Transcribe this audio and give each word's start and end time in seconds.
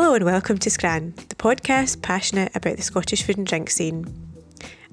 Hello 0.00 0.14
and 0.14 0.24
welcome 0.24 0.58
to 0.58 0.70
Scran, 0.70 1.12
the 1.28 1.34
podcast 1.34 2.02
passionate 2.02 2.54
about 2.54 2.76
the 2.76 2.84
Scottish 2.84 3.24
food 3.24 3.36
and 3.36 3.44
drink 3.44 3.68
scene. 3.68 4.27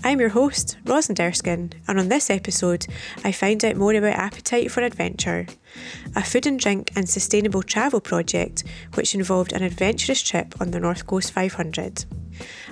I'm 0.05 0.19
your 0.19 0.29
host, 0.29 0.77
Rosalind 0.85 1.19
Erskine, 1.19 1.71
and 1.87 1.99
on 1.99 2.09
this 2.09 2.29
episode, 2.29 2.85
I 3.23 3.31
find 3.31 3.65
out 3.65 3.75
more 3.75 3.91
about 3.95 4.13
Appetite 4.19 4.69
for 4.69 4.81
Adventure, 4.81 5.47
a 6.15 6.23
food 6.23 6.45
and 6.45 6.59
drink 6.59 6.91
and 6.95 7.09
sustainable 7.09 7.63
travel 7.63 7.99
project 7.99 8.63
which 8.93 9.15
involved 9.15 9.51
an 9.51 9.63
adventurous 9.63 10.21
trip 10.21 10.53
on 10.61 10.69
the 10.69 10.79
North 10.79 11.07
Coast 11.07 11.31
500. 11.31 12.05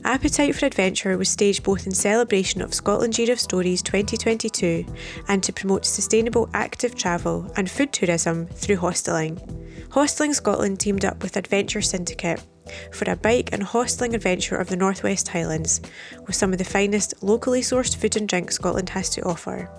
Appetite 0.03 0.55
for 0.55 0.67
Adventure 0.67 1.17
was 1.17 1.27
staged 1.27 1.63
both 1.63 1.87
in 1.87 1.91
celebration 1.91 2.61
of 2.61 2.71
Scotland's 2.71 3.17
Year 3.17 3.31
of 3.31 3.39
Stories 3.39 3.81
2022 3.81 4.85
and 5.27 5.41
to 5.41 5.51
promote 5.51 5.87
sustainable 5.87 6.51
active 6.53 6.93
travel 6.93 7.51
and 7.57 7.67
food 7.67 7.91
tourism 7.91 8.45
through 8.45 8.77
hosteling. 8.77 9.41
Hostelling 9.89 10.35
Scotland 10.35 10.79
teamed 10.79 11.03
up 11.03 11.23
with 11.23 11.35
Adventure 11.35 11.81
Syndicate 11.81 12.43
for 12.91 13.09
a 13.09 13.15
bike 13.15 13.49
and 13.51 13.63
hosteling 13.63 14.13
adventure 14.13 14.55
of 14.55 14.67
the 14.67 14.75
Northwest 14.75 15.29
Highlands 15.29 15.81
with 16.25 16.35
some 16.35 16.51
of 16.51 16.57
the 16.57 16.63
finest 16.63 17.13
locally 17.21 17.61
sourced 17.61 17.95
food 17.95 18.15
and 18.15 18.27
drink 18.27 18.51
Scotland 18.51 18.89
has 18.89 19.09
to 19.11 19.23
offer. 19.23 19.69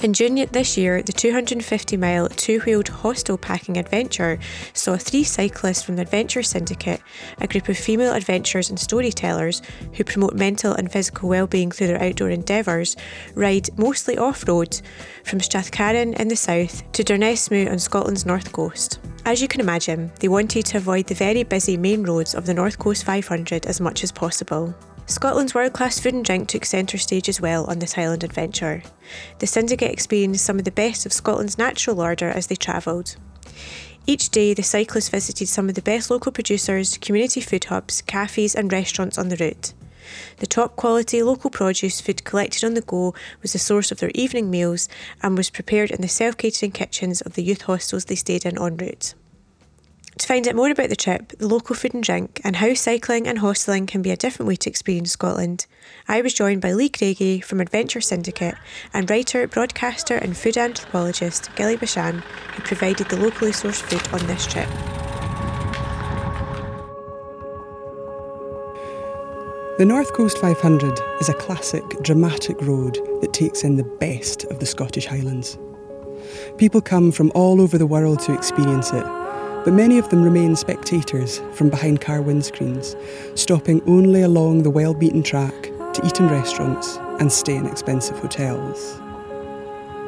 In 0.00 0.12
June 0.12 0.46
this 0.52 0.76
year, 0.76 1.02
the 1.02 1.12
250 1.12 1.96
mile 1.96 2.28
two 2.28 2.60
wheeled 2.60 2.88
hostel 2.88 3.36
packing 3.36 3.76
adventure 3.76 4.38
saw 4.72 4.96
three 4.96 5.24
cyclists 5.24 5.82
from 5.82 5.96
the 5.96 6.02
Adventure 6.02 6.42
Syndicate, 6.42 7.00
a 7.40 7.48
group 7.48 7.68
of 7.68 7.76
female 7.76 8.12
adventurers 8.12 8.70
and 8.70 8.78
storytellers 8.78 9.60
who 9.94 10.04
promote 10.04 10.34
mental 10.34 10.72
and 10.72 10.92
physical 10.92 11.28
well-being 11.28 11.72
through 11.72 11.88
their 11.88 12.02
outdoor 12.02 12.30
endeavours, 12.30 12.96
ride 13.34 13.76
mostly 13.76 14.16
off-road 14.16 14.80
from 15.24 15.40
Strathcarron 15.40 16.14
in 16.18 16.28
the 16.28 16.36
south 16.36 16.90
to 16.92 17.02
Durnesmu 17.02 17.70
on 17.70 17.78
Scotland's 17.78 18.26
north 18.26 18.52
coast. 18.52 19.00
As 19.24 19.42
you 19.42 19.48
can 19.48 19.60
imagine, 19.60 20.12
they 20.20 20.28
wanted 20.28 20.64
to 20.66 20.78
avoid 20.78 21.06
the 21.06 21.14
very 21.14 21.42
busy 21.42 21.76
main 21.76 22.04
roads 22.04 22.34
of 22.34 22.46
the 22.46 22.54
North 22.54 22.78
Coast 22.78 23.04
500 23.04 23.66
as 23.66 23.80
much 23.80 24.04
as 24.04 24.12
possible. 24.12 24.74
Scotland's 25.08 25.54
world 25.54 25.72
class 25.72 25.98
food 25.98 26.12
and 26.12 26.22
drink 26.22 26.48
took 26.48 26.66
centre 26.66 26.98
stage 26.98 27.30
as 27.30 27.40
well 27.40 27.64
on 27.64 27.78
this 27.78 27.94
Highland 27.94 28.24
adventure. 28.24 28.82
The 29.38 29.46
syndicate 29.46 29.90
experienced 29.90 30.44
some 30.44 30.58
of 30.58 30.66
the 30.66 30.70
best 30.70 31.06
of 31.06 31.14
Scotland's 31.14 31.56
natural 31.56 32.02
order 32.02 32.28
as 32.28 32.48
they 32.48 32.56
travelled. 32.56 33.16
Each 34.06 34.28
day, 34.28 34.52
the 34.52 34.62
cyclists 34.62 35.08
visited 35.08 35.48
some 35.48 35.70
of 35.70 35.76
the 35.76 35.82
best 35.82 36.10
local 36.10 36.30
producers, 36.30 36.98
community 36.98 37.40
food 37.40 37.64
hubs, 37.64 38.02
cafes, 38.02 38.54
and 38.54 38.70
restaurants 38.70 39.16
on 39.16 39.30
the 39.30 39.36
route. 39.36 39.72
The 40.40 40.46
top 40.46 40.76
quality 40.76 41.22
local 41.22 41.48
produce 41.48 42.02
food 42.02 42.24
collected 42.24 42.62
on 42.62 42.74
the 42.74 42.82
go 42.82 43.14
was 43.40 43.54
the 43.54 43.58
source 43.58 43.90
of 43.90 44.00
their 44.00 44.12
evening 44.14 44.50
meals 44.50 44.90
and 45.22 45.38
was 45.38 45.48
prepared 45.48 45.90
in 45.90 46.02
the 46.02 46.08
self 46.08 46.36
catering 46.36 46.72
kitchens 46.72 47.22
of 47.22 47.32
the 47.32 47.42
youth 47.42 47.62
hostels 47.62 48.04
they 48.04 48.14
stayed 48.14 48.44
in 48.44 48.60
en 48.60 48.76
route. 48.76 49.14
To 50.18 50.26
find 50.26 50.48
out 50.48 50.56
more 50.56 50.68
about 50.68 50.88
the 50.88 50.96
trip, 50.96 51.28
the 51.38 51.46
local 51.46 51.76
food 51.76 51.94
and 51.94 52.02
drink, 52.02 52.40
and 52.42 52.56
how 52.56 52.74
cycling 52.74 53.28
and 53.28 53.38
hosteling 53.38 53.86
can 53.86 54.02
be 54.02 54.10
a 54.10 54.16
different 54.16 54.48
way 54.48 54.56
to 54.56 54.68
experience 54.68 55.12
Scotland, 55.12 55.66
I 56.08 56.22
was 56.22 56.34
joined 56.34 56.60
by 56.60 56.72
Lee 56.72 56.88
Craigie 56.88 57.40
from 57.40 57.60
Adventure 57.60 58.00
Syndicate 58.00 58.56
and 58.92 59.08
writer, 59.08 59.46
broadcaster, 59.46 60.16
and 60.16 60.36
food 60.36 60.58
anthropologist 60.58 61.54
Ghillie 61.54 61.76
Basan, 61.76 62.24
who 62.54 62.62
provided 62.62 63.08
the 63.08 63.16
locally 63.16 63.52
sourced 63.52 63.80
food 63.80 64.12
on 64.12 64.26
this 64.26 64.44
trip. 64.44 64.68
The 69.78 69.86
North 69.86 70.12
Coast 70.14 70.38
500 70.38 70.98
is 71.20 71.28
a 71.28 71.34
classic, 71.34 71.84
dramatic 72.02 72.60
road 72.62 72.98
that 73.20 73.32
takes 73.32 73.62
in 73.62 73.76
the 73.76 73.84
best 73.84 74.42
of 74.46 74.58
the 74.58 74.66
Scottish 74.66 75.06
Highlands. 75.06 75.56
People 76.56 76.80
come 76.80 77.12
from 77.12 77.30
all 77.36 77.60
over 77.60 77.78
the 77.78 77.86
world 77.86 78.18
to 78.22 78.34
experience 78.34 78.92
it 78.92 79.06
but 79.68 79.74
many 79.74 79.98
of 79.98 80.08
them 80.08 80.22
remain 80.22 80.56
spectators 80.56 81.42
from 81.52 81.68
behind 81.68 82.00
car 82.00 82.20
windscreens, 82.20 82.96
stopping 83.38 83.82
only 83.86 84.22
along 84.22 84.62
the 84.62 84.70
well 84.70 84.94
beaten 84.94 85.22
track 85.22 85.64
to 85.92 86.00
eat 86.06 86.18
in 86.18 86.26
restaurants 86.26 86.96
and 87.20 87.30
stay 87.30 87.54
in 87.54 87.66
expensive 87.66 88.18
hotels. 88.18 88.98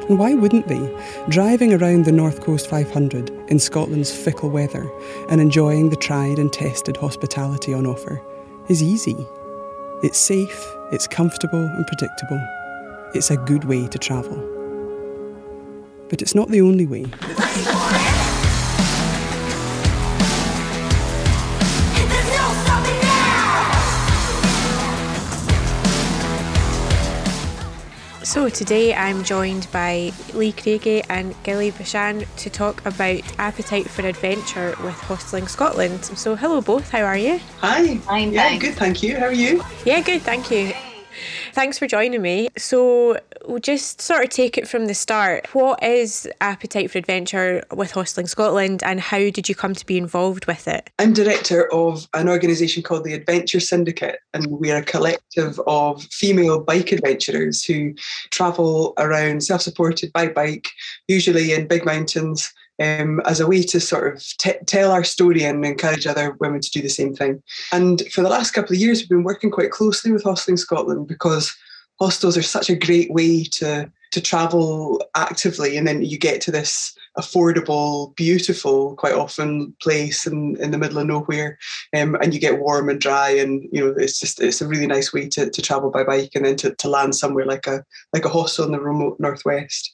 And 0.09 0.17
why 0.17 0.33
wouldn't 0.33 0.67
they? 0.67 0.99
Driving 1.29 1.75
around 1.75 2.05
the 2.05 2.11
North 2.11 2.41
Coast 2.41 2.67
500 2.71 3.29
in 3.51 3.59
Scotland's 3.59 4.11
fickle 4.11 4.49
weather 4.49 4.89
and 5.29 5.39
enjoying 5.39 5.91
the 5.91 5.95
tried 5.95 6.39
and 6.39 6.51
tested 6.51 6.97
hospitality 6.97 7.71
on 7.71 7.85
offer 7.85 8.19
is 8.67 8.81
easy. 8.81 9.27
It's 10.01 10.17
safe, 10.17 10.65
it's 10.91 11.05
comfortable 11.05 11.63
and 11.63 11.85
predictable. 11.85 12.43
It's 13.13 13.29
a 13.29 13.37
good 13.37 13.65
way 13.65 13.87
to 13.89 13.99
travel. 13.99 14.37
But 16.09 16.23
it's 16.23 16.33
not 16.33 16.49
the 16.49 16.61
only 16.61 16.87
way. 16.87 17.05
So 28.23 28.49
today 28.49 28.93
I'm 28.93 29.23
joined 29.23 29.67
by 29.71 30.11
Lee 30.35 30.51
Craigie 30.51 31.01
and 31.09 31.33
Ghillie 31.43 31.71
Basan 31.71 32.25
to 32.37 32.49
talk 32.51 32.85
about 32.85 33.21
Appetite 33.39 33.89
for 33.89 34.03
Adventure 34.03 34.75
with 34.83 34.93
Hostelling 34.93 35.47
Scotland. 35.47 36.05
So 36.05 36.35
hello 36.35 36.61
both, 36.61 36.91
how 36.91 37.01
are 37.01 37.17
you? 37.17 37.39
Hi. 37.61 37.99
I'm 38.07 38.31
yeah, 38.31 38.43
thanks. 38.43 38.65
good, 38.65 38.75
thank 38.75 39.01
you. 39.01 39.17
How 39.17 39.25
are 39.25 39.33
you? 39.33 39.63
Yeah, 39.85 40.01
good, 40.01 40.21
thank 40.21 40.51
you. 40.51 40.71
Thanks 41.53 41.77
for 41.77 41.87
joining 41.87 42.21
me. 42.21 42.49
So, 42.57 43.19
we'll 43.45 43.59
just 43.59 44.01
sort 44.01 44.23
of 44.23 44.29
take 44.29 44.57
it 44.57 44.67
from 44.67 44.85
the 44.85 44.93
start. 44.93 45.47
What 45.53 45.81
is 45.83 46.29
Appetite 46.41 46.91
for 46.91 46.97
Adventure 46.97 47.63
with 47.71 47.91
Hostelling 47.91 48.27
Scotland 48.27 48.83
and 48.83 48.99
how 48.99 49.17
did 49.17 49.49
you 49.49 49.55
come 49.55 49.73
to 49.73 49.85
be 49.85 49.97
involved 49.97 50.45
with 50.45 50.67
it? 50.67 50.89
I'm 50.99 51.13
director 51.13 51.71
of 51.73 52.07
an 52.13 52.29
organisation 52.29 52.83
called 52.83 53.03
the 53.03 53.13
Adventure 53.13 53.59
Syndicate, 53.59 54.19
and 54.33 54.47
we're 54.47 54.77
a 54.77 54.83
collective 54.83 55.59
of 55.67 56.03
female 56.03 56.61
bike 56.61 56.91
adventurers 56.91 57.63
who 57.63 57.93
travel 58.29 58.93
around 58.97 59.43
self 59.43 59.61
supported 59.61 60.11
by 60.13 60.27
bike, 60.27 60.69
usually 61.07 61.53
in 61.53 61.67
big 61.67 61.85
mountains. 61.85 62.51
Um, 62.81 63.21
as 63.25 63.39
a 63.39 63.45
way 63.45 63.61
to 63.63 63.79
sort 63.79 64.15
of 64.15 64.23
t- 64.39 64.53
tell 64.65 64.91
our 64.91 65.03
story 65.03 65.43
and 65.43 65.63
encourage 65.63 66.07
other 66.07 66.35
women 66.39 66.61
to 66.61 66.71
do 66.71 66.81
the 66.81 66.89
same 66.89 67.13
thing. 67.13 67.43
And 67.71 68.01
for 68.11 68.21
the 68.21 68.29
last 68.29 68.51
couple 68.51 68.73
of 68.73 68.81
years, 68.81 69.01
we've 69.01 69.09
been 69.09 69.23
working 69.23 69.51
quite 69.51 69.69
closely 69.69 70.11
with 70.11 70.23
Hostelling 70.23 70.57
Scotland 70.57 71.07
because 71.07 71.55
hostels 71.99 72.37
are 72.37 72.41
such 72.41 72.69
a 72.71 72.75
great 72.75 73.11
way 73.11 73.43
to 73.43 73.91
to 74.11 74.21
travel 74.21 75.01
actively, 75.15 75.77
and 75.77 75.87
then 75.87 76.01
you 76.01 76.17
get 76.17 76.41
to 76.41 76.51
this 76.51 76.93
affordable, 77.17 78.15
beautiful, 78.15 78.95
quite 78.95 79.13
often 79.13 79.73
place 79.81 80.25
in, 80.25 80.55
in 80.61 80.71
the 80.71 80.77
middle 80.77 80.97
of 80.97 81.07
nowhere, 81.07 81.57
um, 81.95 82.15
and 82.15 82.33
you 82.33 82.39
get 82.39 82.59
warm 82.59 82.89
and 82.89 83.01
dry, 83.01 83.29
and 83.29 83.67
you 83.71 83.79
know 83.79 83.93
it's 83.97 84.19
just 84.19 84.41
it's 84.41 84.61
a 84.61 84.67
really 84.67 84.87
nice 84.87 85.13
way 85.13 85.27
to, 85.29 85.49
to 85.49 85.61
travel 85.61 85.89
by 85.89 86.03
bike, 86.03 86.31
and 86.35 86.45
then 86.45 86.55
to, 86.57 86.75
to 86.75 86.89
land 86.89 87.15
somewhere 87.15 87.45
like 87.45 87.67
a 87.67 87.83
like 88.13 88.25
a 88.25 88.29
hostel 88.29 88.65
in 88.65 88.71
the 88.71 88.79
remote 88.79 89.19
northwest. 89.19 89.93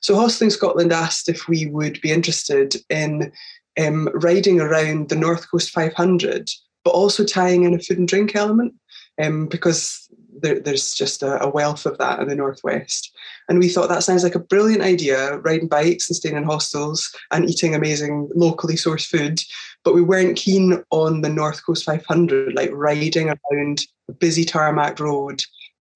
So 0.00 0.14
Hostelling 0.14 0.50
Scotland 0.50 0.92
asked 0.92 1.28
if 1.28 1.48
we 1.48 1.66
would 1.66 2.00
be 2.00 2.12
interested 2.12 2.76
in 2.90 3.32
um, 3.80 4.08
riding 4.14 4.60
around 4.60 5.08
the 5.08 5.16
North 5.16 5.50
Coast 5.50 5.70
500, 5.70 6.50
but 6.84 6.90
also 6.90 7.24
tying 7.24 7.64
in 7.64 7.74
a 7.74 7.78
food 7.78 7.98
and 7.98 8.08
drink 8.08 8.36
element, 8.36 8.74
um, 9.20 9.46
because 9.46 10.08
there, 10.44 10.60
there's 10.60 10.92
just 10.92 11.22
a, 11.22 11.42
a, 11.42 11.48
wealth 11.48 11.86
of 11.86 11.98
that 11.98 12.20
in 12.20 12.28
the 12.28 12.36
northwest. 12.36 13.10
And 13.48 13.58
we 13.58 13.68
thought 13.68 13.88
that 13.88 14.04
sounds 14.04 14.22
like 14.22 14.34
a 14.34 14.40
brilliant 14.40 14.82
idea, 14.82 15.38
riding 15.38 15.68
bikes 15.68 16.08
and 16.08 16.16
staying 16.16 16.36
in 16.36 16.44
hostels 16.44 17.10
and 17.30 17.48
eating 17.48 17.74
amazing 17.74 18.28
locally 18.34 18.74
sourced 18.74 19.06
food. 19.06 19.40
But 19.82 19.94
we 19.94 20.02
weren't 20.02 20.36
keen 20.36 20.84
on 20.90 21.22
the 21.22 21.30
North 21.30 21.64
Coast 21.64 21.84
500, 21.84 22.54
like 22.54 22.70
riding 22.72 23.30
around 23.30 23.80
a 24.08 24.12
busy 24.12 24.44
tarmac 24.44 25.00
road 25.00 25.42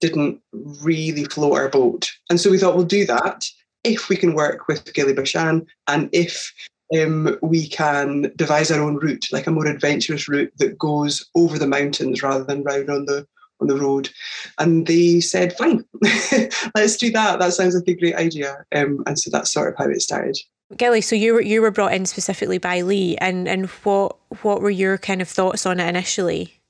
didn't 0.01 0.41
really 0.53 1.25
float 1.25 1.55
our 1.55 1.69
boat. 1.69 2.11
And 2.31 2.41
so 2.41 2.51
we 2.51 2.59
thought 2.59 2.77
we'll 2.77 2.85
do 2.85 3.05
that 3.07 3.45
if 3.85 4.09
we 4.09 4.17
can 4.17 4.35
work 4.35 4.69
with 4.69 4.93
Ghillie 4.95 5.13
Basan 5.13 5.67
and 5.89 6.09
if 6.13 6.53
um, 6.97 7.37
we 7.43 7.69
can 7.69 8.33
devise 8.37 8.71
our 8.71 8.83
own 8.83 8.97
route, 8.97 9.27
like 9.33 9.47
a 9.47 9.51
more 9.51 9.67
adventurous 9.67 10.29
route 10.29 10.53
that 10.59 10.79
goes 10.79 11.29
over 11.35 11.59
the 11.59 11.67
mountains 11.67 12.23
rather 12.23 12.45
than 12.45 12.63
round 12.63 12.89
on 12.89 13.05
the 13.05 13.27
on 13.61 13.69
the 13.69 13.77
road. 13.77 14.11
And 14.59 14.87
they 14.87 15.21
said, 15.21 15.57
fine, 15.57 15.85
let's 16.75 16.97
do 16.97 17.11
that. 17.13 17.39
That 17.39 17.53
sounds 17.53 17.75
like 17.75 17.89
a 17.89 17.95
great 17.95 18.17
idea. 18.17 18.65
Um, 18.75 19.03
and 19.07 19.19
so 19.19 19.31
that's 19.31 19.53
sort 19.53 19.73
of 19.73 19.79
how 19.79 19.91
it 19.91 20.03
started. 20.03 20.39
Ghillie, 20.77 21.01
so 21.01 21.17
you 21.17 21.33
were 21.33 21.41
you 21.41 21.63
were 21.63 21.71
brought 21.71 21.95
in 21.95 22.05
specifically 22.05 22.59
by 22.59 22.83
Lee, 22.83 23.17
and 23.19 23.49
and 23.49 23.67
what 23.85 24.17
what 24.43 24.61
were 24.61 24.69
your 24.69 24.99
kind 24.99 25.23
of 25.23 25.29
thoughts 25.29 25.65
on 25.65 25.81
it 25.81 25.89
initially? 25.89 26.61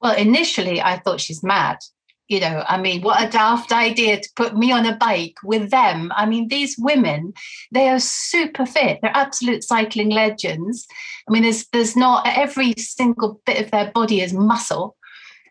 Well, 0.00 0.16
initially 0.16 0.80
I 0.80 0.98
thought 0.98 1.20
she's 1.20 1.42
mad. 1.42 1.78
You 2.26 2.40
know, 2.40 2.64
I 2.66 2.80
mean, 2.80 3.02
what 3.02 3.22
a 3.22 3.30
daft 3.30 3.72
idea 3.72 4.20
to 4.20 4.28
put 4.36 4.56
me 4.56 4.70
on 4.72 4.86
a 4.86 4.96
bike 4.96 5.34
with 5.44 5.70
them. 5.70 6.12
I 6.14 6.26
mean, 6.26 6.46
these 6.48 6.76
women, 6.78 7.32
they 7.72 7.88
are 7.88 7.98
super 7.98 8.66
fit. 8.66 8.98
They're 9.02 9.10
absolute 9.16 9.64
cycling 9.64 10.10
legends. 10.10 10.86
I 11.28 11.32
mean, 11.32 11.42
there's 11.42 11.66
there's 11.68 11.96
not 11.96 12.26
every 12.26 12.74
single 12.78 13.40
bit 13.46 13.64
of 13.64 13.70
their 13.70 13.92
body 13.92 14.22
is 14.22 14.32
muscle 14.32 14.96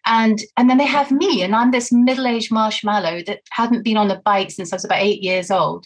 and 0.06 0.42
and 0.58 0.70
then 0.70 0.78
they 0.78 0.86
have 0.86 1.12
me 1.12 1.44
and 1.44 1.56
i'm 1.56 1.72
this 1.72 1.92
middle-aged 1.92 2.52
marshmallow 2.52 3.22
that 3.24 3.42
hadn't 3.52 3.84
been 3.84 3.98
on 3.98 4.12
a 4.12 4.22
bike 4.22 4.52
since 4.52 4.74
i 4.74 4.76
was 4.76 4.86
about 4.86 5.02
eight 5.02 5.22
years 5.22 5.52
old. 5.52 5.86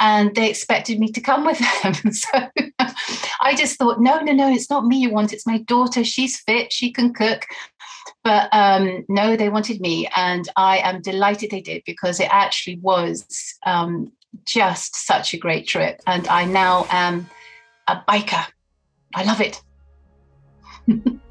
And 0.00 0.34
they 0.34 0.50
expected 0.50 0.98
me 0.98 1.12
to 1.12 1.20
come 1.20 1.46
with 1.46 1.60
them. 1.60 1.94
So 2.12 2.48
i 3.40 3.54
just 3.54 3.78
thought 3.78 4.00
no 4.00 4.18
no 4.18 4.32
no 4.32 4.52
it's 4.52 4.68
not 4.68 4.86
me 4.86 4.98
you 4.98 5.10
want. 5.10 5.32
It's 5.32 5.46
my 5.46 5.58
daughter. 5.58 6.02
She's 6.02 6.40
fit. 6.40 6.72
She 6.72 6.90
can 6.90 7.14
cook. 7.14 7.46
But 8.24 8.48
um, 8.52 9.04
no 9.08 9.36
they 9.36 9.48
wanted 9.50 9.80
me 9.80 10.08
and 10.16 10.48
i 10.56 10.78
am 10.78 11.00
delighted 11.00 11.50
they 11.50 11.60
did 11.60 11.82
because 11.86 12.18
it 12.18 12.28
actually 12.32 12.78
was 12.80 13.24
um, 13.64 14.10
just 14.44 14.96
such 14.96 15.32
a 15.32 15.38
great 15.38 15.68
trip. 15.68 16.00
And 16.08 16.26
i 16.26 16.44
now 16.44 16.86
am 16.90 17.30
a 17.86 18.02
biker. 18.08 18.46
I 19.14 19.22
love 19.22 19.40
it 19.40 19.62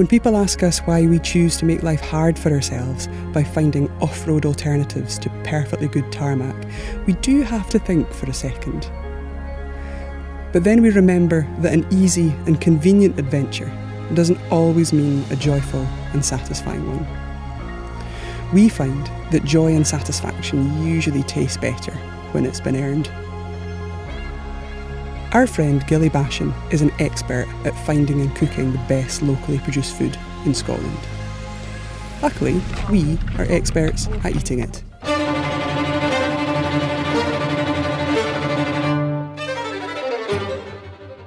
When 0.00 0.06
people 0.06 0.34
ask 0.34 0.62
us 0.62 0.78
why 0.86 1.04
we 1.06 1.18
choose 1.18 1.58
to 1.58 1.66
make 1.66 1.82
life 1.82 2.00
hard 2.00 2.38
for 2.38 2.50
ourselves 2.50 3.06
by 3.34 3.44
finding 3.44 3.90
off 4.00 4.26
road 4.26 4.46
alternatives 4.46 5.18
to 5.18 5.28
perfectly 5.44 5.88
good 5.88 6.10
tarmac, 6.10 6.56
we 7.06 7.12
do 7.12 7.42
have 7.42 7.68
to 7.68 7.78
think 7.78 8.10
for 8.14 8.24
a 8.24 8.32
second. 8.32 8.90
But 10.54 10.64
then 10.64 10.80
we 10.80 10.88
remember 10.88 11.46
that 11.58 11.74
an 11.74 11.86
easy 11.90 12.30
and 12.46 12.58
convenient 12.58 13.18
adventure 13.18 13.70
doesn't 14.14 14.40
always 14.50 14.94
mean 14.94 15.22
a 15.30 15.36
joyful 15.36 15.86
and 16.14 16.24
satisfying 16.24 16.86
one. 16.86 18.54
We 18.54 18.70
find 18.70 19.06
that 19.32 19.44
joy 19.44 19.74
and 19.74 19.86
satisfaction 19.86 20.82
usually 20.82 21.24
taste 21.24 21.60
better 21.60 21.92
when 22.32 22.46
it's 22.46 22.58
been 22.58 22.76
earned. 22.76 23.10
Our 25.32 25.46
friend 25.46 25.86
Ghillie 25.86 26.08
Basan 26.08 26.52
is 26.72 26.82
an 26.82 26.90
expert 26.98 27.46
at 27.64 27.72
finding 27.86 28.20
and 28.20 28.34
cooking 28.34 28.72
the 28.72 28.78
best 28.88 29.22
locally 29.22 29.60
produced 29.60 29.94
food 29.96 30.18
in 30.44 30.52
Scotland. 30.54 30.98
Luckily, 32.20 32.60
we 32.90 33.16
are 33.38 33.46
experts 33.48 34.08
at 34.24 34.34
eating 34.34 34.58
it. 34.58 34.82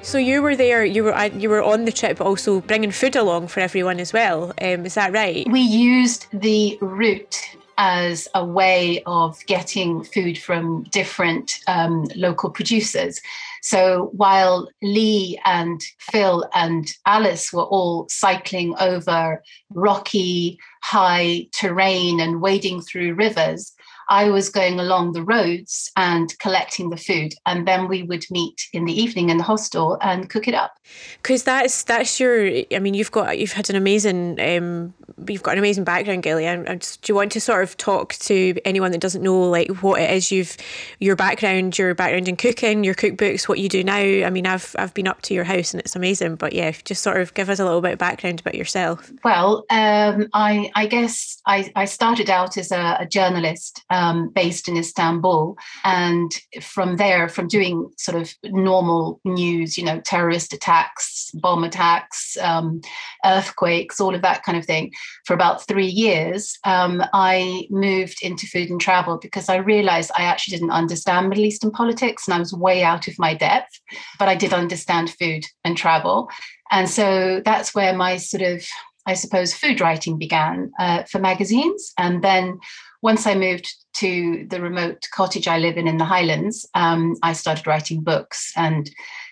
So 0.02 0.18
you 0.18 0.42
were 0.42 0.58
there. 0.58 0.84
You 0.84 1.06
were 1.06 1.26
you 1.28 1.50
were 1.50 1.64
on 1.64 1.86
the 1.86 1.92
trip, 1.94 2.18
but 2.18 2.28
also 2.28 2.60
bringing 2.60 2.92
food 2.92 3.16
along 3.16 3.48
for 3.48 3.62
everyone 3.62 4.02
as 4.02 4.12
well. 4.12 4.52
Um, 4.62 4.86
is 4.86 4.96
that 4.96 5.14
right? 5.14 5.50
We 5.50 5.62
used 5.62 6.28
the 6.34 6.78
route 6.82 7.42
as 7.86 8.30
a 8.34 8.46
way 8.46 9.04
of 9.06 9.46
getting 9.46 10.06
food 10.06 10.38
from 10.38 10.84
different 10.84 11.60
um, 11.68 12.06
local 12.16 12.50
producers. 12.50 13.20
So 13.62 14.10
while 14.14 14.70
Lee 14.82 15.38
and 15.44 15.84
Phil 16.00 16.50
and 16.56 16.88
Alice 17.06 17.52
were 17.52 17.66
all 17.66 18.08
cycling 18.08 18.74
over 18.80 19.44
rocky, 19.74 20.58
high 20.82 21.50
terrain 21.52 22.22
and 22.22 22.42
wading 22.42 22.84
through 22.84 23.16
rivers, 23.16 23.73
I 24.10 24.30
was 24.30 24.50
going 24.50 24.80
along 24.80 25.14
the 25.14 25.24
roads 25.24 25.92
and 25.96 26.38
collecting 26.40 26.90
the 26.90 26.98
food, 26.98 27.34
and 27.46 27.68
then 27.68 27.88
we 27.88 28.04
would 28.04 28.26
meet 28.30 28.68
in 28.74 28.86
the 28.86 28.94
evening 28.94 29.30
in 29.30 29.38
the 29.38 29.44
hostel 29.44 29.98
and 30.02 30.30
cook 30.30 30.48
it 30.48 30.54
up. 30.54 30.78
Because 31.22 31.44
that's 31.44 31.84
that's 31.84 32.20
your. 32.20 32.48
I 32.72 32.80
mean, 32.80 32.94
you've 32.94 33.12
got 33.12 33.38
you've 33.38 33.54
had 33.54 33.70
an 33.70 33.76
amazing 33.76 34.40
um, 34.40 34.94
you've 35.28 35.44
got 35.44 35.54
an 35.54 35.60
amazing 35.60 35.84
background, 35.84 36.24
Ghillie. 36.24 36.46
And, 36.46 36.68
and 36.68 36.98
do 37.02 37.12
you 37.12 37.16
want 37.16 37.32
to 37.34 37.42
sort 37.42 37.64
of 37.64 37.78
talk 37.78 38.14
to 38.14 38.56
anyone 38.66 38.92
that 38.92 39.02
doesn't 39.02 39.22
know 39.22 39.50
like 39.50 39.70
what 39.82 40.02
it 40.02 40.10
is 40.12 40.32
you've 40.32 40.58
your 41.00 41.16
background, 41.16 41.78
your 41.78 41.96
background 41.96 42.28
in 42.28 42.36
cooking, 42.36 42.84
your 42.84 42.96
cookbooks, 42.96 43.48
what 43.48 43.60
you 43.60 43.70
do 43.70 43.84
now? 43.84 43.96
I 43.96 44.30
mean, 44.30 44.48
I've 44.48 44.76
I've 44.78 44.94
been 44.94 45.08
up 45.08 45.22
to 45.24 45.34
your 45.34 45.44
house 45.44 45.74
and 45.74 45.82
it's 45.82 45.96
amazing. 45.96 46.36
But 46.36 46.54
yeah, 46.54 46.72
just 46.84 47.04
sort 47.04 47.22
of 47.22 47.34
give 47.34 47.50
us 47.50 47.60
a 47.60 47.66
little 47.66 47.82
bit 47.82 47.94
of 47.94 48.00
background 48.00 48.40
about 48.40 48.56
yourself. 48.56 49.12
Well, 49.24 49.66
um, 49.70 50.28
I 50.34 50.72
I 50.76 50.88
guess 50.88 51.42
I 51.46 51.72
I 51.76 51.86
started 51.86 52.30
out 52.30 52.58
as 52.58 52.72
a, 52.72 52.98
a 53.00 53.06
journalist 53.06 53.84
um, 53.94 54.30
based 54.30 54.68
in 54.68 54.76
Istanbul, 54.76 55.56
and 55.86 56.32
from 56.62 56.98
there, 56.98 57.30
from 57.30 57.48
doing 57.48 57.92
sort 57.98 58.20
of 58.20 58.34
normal 58.44 59.22
news, 59.24 59.78
you 59.78 59.86
know, 59.86 60.02
terrorist 60.02 60.52
attacks, 60.52 61.30
bomb 61.36 61.64
attacks, 61.64 62.36
um, 62.42 62.82
earthquakes, 63.24 64.02
all 64.02 64.16
of 64.16 64.24
that 64.24 64.42
kind 64.44 64.58
of 64.58 64.66
thing 64.66 64.92
for 65.26 65.36
about 65.36 65.68
three 65.68 65.88
years, 65.88 66.58
um, 66.64 67.04
I 67.14 67.68
moved 67.70 68.24
into 68.24 68.48
food 68.48 68.72
and 68.72 68.82
travel 68.82 69.20
because 69.22 69.48
I 69.48 69.58
realized 69.58 70.12
I 70.18 70.24
actually 70.24 70.58
didn't 70.58 70.72
understand 70.72 71.30
Middle 71.30 71.46
Eastern 71.46 71.72
politics 71.72 72.28
and 72.28 72.34
I 72.34 72.40
was 72.40 72.52
way 72.52 72.84
out 72.84 73.08
of 73.08 73.20
my 73.20 73.36
depth, 73.36 73.80
but 74.18 74.28
I 74.28 74.36
did 74.36 74.54
understand 74.54 75.12
food 75.12 75.46
and 75.64 75.78
travel. 75.78 76.30
And 76.72 76.90
so 76.90 77.42
that's 77.46 77.76
where 77.76 77.96
my 77.96 78.18
sort 78.18 78.42
of, 78.42 78.66
I 79.06 79.14
suppose, 79.14 79.54
food 79.54 79.80
writing 79.80 80.18
began 80.18 80.72
uh, 80.80 81.04
for 81.04 81.20
magazines. 81.20 81.94
And 81.98 82.24
then 82.24 82.60
once 83.04 83.28
I 83.28 83.36
moved 83.36 83.72
to 83.96 84.46
the 84.50 84.62
remote 84.62 85.08
cottage 85.14 85.48
I 85.48 85.60
live 85.60 85.78
in 85.78 85.88
in 85.88 85.98
the 85.98 86.06
Highlands, 86.06 86.68
um, 86.74 87.16
I 87.22 87.34
started 87.34 87.68
writing 87.68 88.02
books. 88.02 88.52
And 88.56 88.90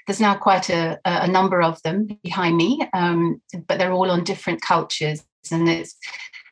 there's 0.07 0.19
now 0.19 0.35
quite 0.35 0.69
a, 0.69 0.99
a 1.05 1.27
number 1.27 1.61
of 1.61 1.81
them 1.83 2.07
behind 2.23 2.57
me, 2.57 2.87
um, 2.93 3.41
but 3.67 3.77
they're 3.77 3.93
all 3.93 4.11
on 4.11 4.23
different 4.23 4.61
cultures 4.61 5.23
and 5.51 5.67
it's 5.67 5.95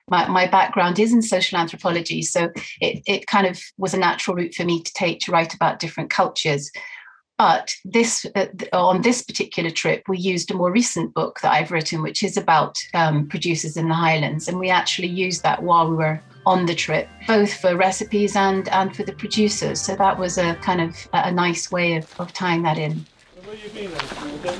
my, 0.09 0.27
my 0.27 0.47
background 0.47 0.99
is 0.99 1.13
in 1.13 1.21
social 1.21 1.57
anthropology 1.57 2.21
so 2.21 2.49
it, 2.81 3.03
it 3.05 3.27
kind 3.27 3.45
of 3.45 3.61
was 3.77 3.93
a 3.93 3.97
natural 3.97 4.35
route 4.35 4.55
for 4.55 4.65
me 4.65 4.81
to 4.81 4.93
take 4.93 5.19
to 5.19 5.31
write 5.31 5.53
about 5.53 5.79
different 5.79 6.09
cultures 6.09 6.71
but 7.39 7.73
this 7.83 8.25
uh, 8.35 8.45
on 8.73 9.01
this 9.01 9.23
particular 9.23 9.71
trip 9.71 10.03
we 10.07 10.17
used 10.19 10.51
a 10.51 10.53
more 10.53 10.71
recent 10.71 11.13
book 11.13 11.39
that 11.41 11.53
i've 11.53 11.71
written 11.71 12.03
which 12.03 12.21
is 12.21 12.37
about 12.37 12.77
um, 12.93 13.27
producers 13.27 13.77
in 13.77 13.87
the 13.87 13.95
highlands. 13.95 14.47
And 14.47 14.59
we 14.59 14.69
actually 14.69 15.07
used 15.07 15.43
that 15.43 15.63
while 15.63 15.89
we 15.89 15.95
were 15.95 16.21
on 16.45 16.65
the 16.65 16.75
trip 16.75 17.07
both 17.27 17.53
for 17.53 17.75
recipes 17.75 18.35
and 18.35 18.67
and 18.69 18.95
for 18.95 19.03
the 19.03 19.13
producers. 19.13 19.81
So 19.81 19.95
that 19.95 20.17
was 20.17 20.37
a 20.37 20.55
kind 20.55 20.81
of 20.81 20.95
a 21.13 21.31
nice 21.31 21.71
way 21.71 21.95
of, 21.95 22.19
of 22.19 22.33
tying 22.33 22.63
that 22.63 22.77
in. 22.77 23.05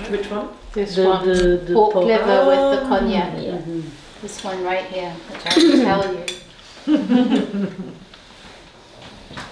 Which 0.09 0.29
one? 0.29 0.49
This 0.73 0.95
the, 0.95 1.05
one. 1.05 1.27
the, 1.27 1.57
the 1.65 1.73
pork, 1.73 1.93
pork. 1.93 2.05
liver 2.05 2.45
with 2.47 2.79
the 2.79 2.87
cognac. 2.87 3.33
mm-hmm. 3.35 3.81
This 4.21 4.43
one 4.43 4.63
right 4.63 4.85
here, 4.85 5.11
which 5.29 5.45
I 5.45 5.55
will 5.55 5.81
tell 5.89 6.13
you. 6.15 7.93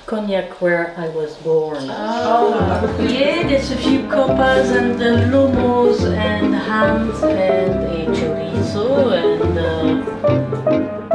Cognac 0.07 0.61
where 0.61 0.95
I 0.97 1.09
was 1.09 1.35
born. 1.43 1.89
Oh. 1.89 2.95
Yeah, 3.11 3.45
there's 3.45 3.71
a 3.71 3.75
few 3.75 4.07
copas 4.07 4.71
and 4.71 4.97
the 4.97 5.27
lomos 5.31 5.99
and 6.15 6.55
hams 6.55 7.21
and 7.23 7.83
a 7.83 8.05
chorizo 8.15 9.11
and 9.11 9.57
uh, 9.59 11.06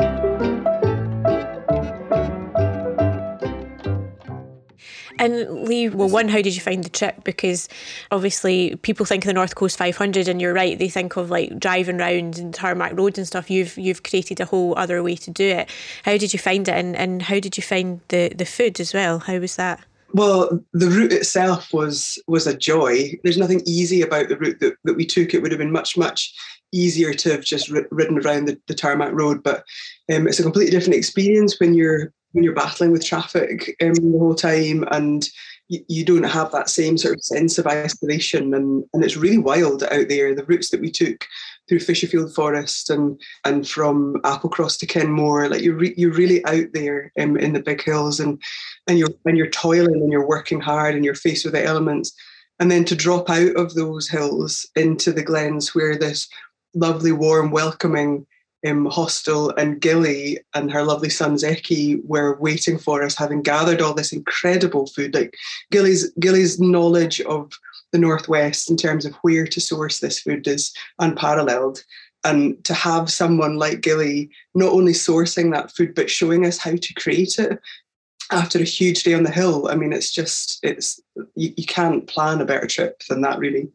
And 5.22 5.68
Lee, 5.68 5.88
well, 5.88 6.08
one, 6.08 6.26
how 6.26 6.42
did 6.42 6.56
you 6.56 6.60
find 6.60 6.82
the 6.82 6.90
trip? 6.90 7.22
Because 7.22 7.68
obviously 8.10 8.74
people 8.82 9.06
think 9.06 9.24
of 9.24 9.28
the 9.28 9.34
North 9.34 9.54
Coast 9.54 9.78
500, 9.78 10.26
and 10.26 10.40
you're 10.40 10.52
right, 10.52 10.76
they 10.76 10.88
think 10.88 11.16
of 11.16 11.30
like 11.30 11.60
driving 11.60 12.00
around 12.00 12.38
and 12.38 12.52
tarmac 12.52 12.98
roads 12.98 13.18
and 13.18 13.26
stuff. 13.26 13.48
You've 13.48 13.78
you've 13.78 14.02
created 14.02 14.40
a 14.40 14.44
whole 14.44 14.76
other 14.76 15.00
way 15.00 15.14
to 15.14 15.30
do 15.30 15.46
it. 15.46 15.70
How 16.04 16.16
did 16.16 16.32
you 16.32 16.40
find 16.40 16.66
it, 16.66 16.74
and, 16.74 16.96
and 16.96 17.22
how 17.22 17.38
did 17.38 17.56
you 17.56 17.62
find 17.62 18.00
the 18.08 18.32
the 18.34 18.44
food 18.44 18.80
as 18.80 18.92
well? 18.92 19.20
How 19.20 19.38
was 19.38 19.54
that? 19.54 19.78
Well, 20.12 20.60
the 20.72 20.88
route 20.88 21.12
itself 21.12 21.72
was 21.72 22.20
was 22.26 22.48
a 22.48 22.56
joy. 22.56 23.12
There's 23.22 23.38
nothing 23.38 23.62
easy 23.64 24.02
about 24.02 24.28
the 24.28 24.36
route 24.36 24.58
that, 24.58 24.74
that 24.82 24.94
we 24.94 25.06
took. 25.06 25.34
It 25.34 25.40
would 25.40 25.52
have 25.52 25.60
been 25.60 25.70
much 25.70 25.96
much 25.96 26.34
easier 26.72 27.14
to 27.14 27.30
have 27.30 27.44
just 27.44 27.70
ridden 27.70 28.18
around 28.18 28.46
the, 28.46 28.58
the 28.66 28.74
tarmac 28.74 29.12
road, 29.12 29.44
but 29.44 29.62
um, 30.12 30.26
it's 30.26 30.40
a 30.40 30.42
completely 30.42 30.72
different 30.72 30.96
experience 30.96 31.60
when 31.60 31.74
you're 31.74 32.12
when 32.32 32.44
you're 32.44 32.54
battling 32.54 32.92
with 32.92 33.04
traffic 33.04 33.76
um, 33.82 33.94
the 33.94 34.18
whole 34.18 34.34
time 34.34 34.84
and 34.90 35.28
you, 35.68 36.04
don't 36.04 36.24
have 36.24 36.52
that 36.52 36.68
same 36.68 36.98
sort 36.98 37.14
of 37.14 37.24
sense 37.24 37.56
of 37.56 37.66
isolation 37.66 38.52
and, 38.52 38.84
and 38.92 39.02
it's 39.02 39.16
really 39.16 39.38
wild 39.38 39.82
out 39.84 40.08
there 40.08 40.34
the 40.34 40.44
routes 40.44 40.68
that 40.68 40.80
we 40.80 40.90
took 40.90 41.24
through 41.68 41.78
Fisherfield 41.78 42.34
Forest 42.34 42.90
and 42.90 43.18
and 43.44 43.66
from 43.66 44.16
Applecross 44.24 44.78
to 44.80 44.86
Kenmore 44.86 45.48
like 45.48 45.62
you're, 45.62 45.76
re- 45.76 45.94
you're 45.96 46.12
really 46.12 46.44
out 46.44 46.66
there 46.74 47.12
um, 47.18 47.36
in 47.38 47.52
the 47.52 47.62
big 47.62 47.82
hills 47.82 48.20
and 48.20 48.40
and 48.86 48.98
you're 48.98 49.10
and 49.24 49.36
you're 49.36 49.50
toiling 49.50 49.94
and 49.94 50.12
you're 50.12 50.26
working 50.26 50.60
hard 50.60 50.94
and 50.94 51.04
you're 51.04 51.14
faced 51.14 51.44
with 51.44 51.54
the 51.54 51.64
elements. 51.64 52.12
And 52.58 52.70
then 52.70 52.84
to 52.86 52.94
drop 52.94 53.30
out 53.30 53.56
of 53.56 53.74
those 53.74 54.08
hills 54.08 54.68
into 54.76 55.12
the 55.12 55.22
glens 55.22 55.74
where 55.74 55.96
this 55.96 56.28
lovely 56.74 57.12
warm 57.12 57.50
welcoming 57.50 58.26
um, 58.66 58.86
hostel, 58.86 59.50
and 59.56 59.80
Ghillie 59.80 60.38
and 60.54 60.70
her 60.70 60.82
lovely 60.82 61.10
son 61.10 61.34
Zeki 61.34 62.04
were 62.04 62.36
waiting 62.38 62.78
for 62.78 63.02
us, 63.02 63.16
having 63.16 63.42
gathered 63.42 63.80
all 63.80 63.94
this 63.94 64.12
incredible 64.12 64.86
food. 64.86 65.14
Like 65.14 65.34
Ghillie's 65.72 66.12
Ghillie's 66.20 66.60
knowledge 66.60 67.20
of 67.22 67.52
the 67.92 67.98
Northwest 67.98 68.70
in 68.70 68.76
terms 68.76 69.04
of 69.04 69.14
where 69.22 69.46
to 69.46 69.60
source 69.60 70.00
this 70.00 70.20
food 70.20 70.46
is 70.46 70.72
unparalleled. 70.98 71.84
And 72.24 72.62
to 72.64 72.74
have 72.74 73.10
someone 73.10 73.56
like 73.56 73.80
Ghillie 73.80 74.30
not 74.54 74.72
only 74.72 74.92
sourcing 74.92 75.52
that 75.52 75.72
food 75.72 75.92
but 75.92 76.08
showing 76.08 76.46
us 76.46 76.56
how 76.56 76.76
to 76.76 76.94
create 76.94 77.36
it 77.38 77.58
after 78.32 78.58
a 78.58 78.64
huge 78.64 79.02
day 79.02 79.14
on 79.14 79.22
the 79.22 79.30
hill, 79.30 79.68
I 79.68 79.74
mean, 79.74 79.92
it's 79.92 80.12
just 80.12 80.58
it's 80.62 81.00
you, 81.34 81.52
you 81.56 81.66
can't 81.66 82.06
plan 82.06 82.40
a 82.40 82.44
better 82.44 82.66
trip 82.66 83.02
than 83.08 83.20
that, 83.20 83.38
really. 83.38 83.68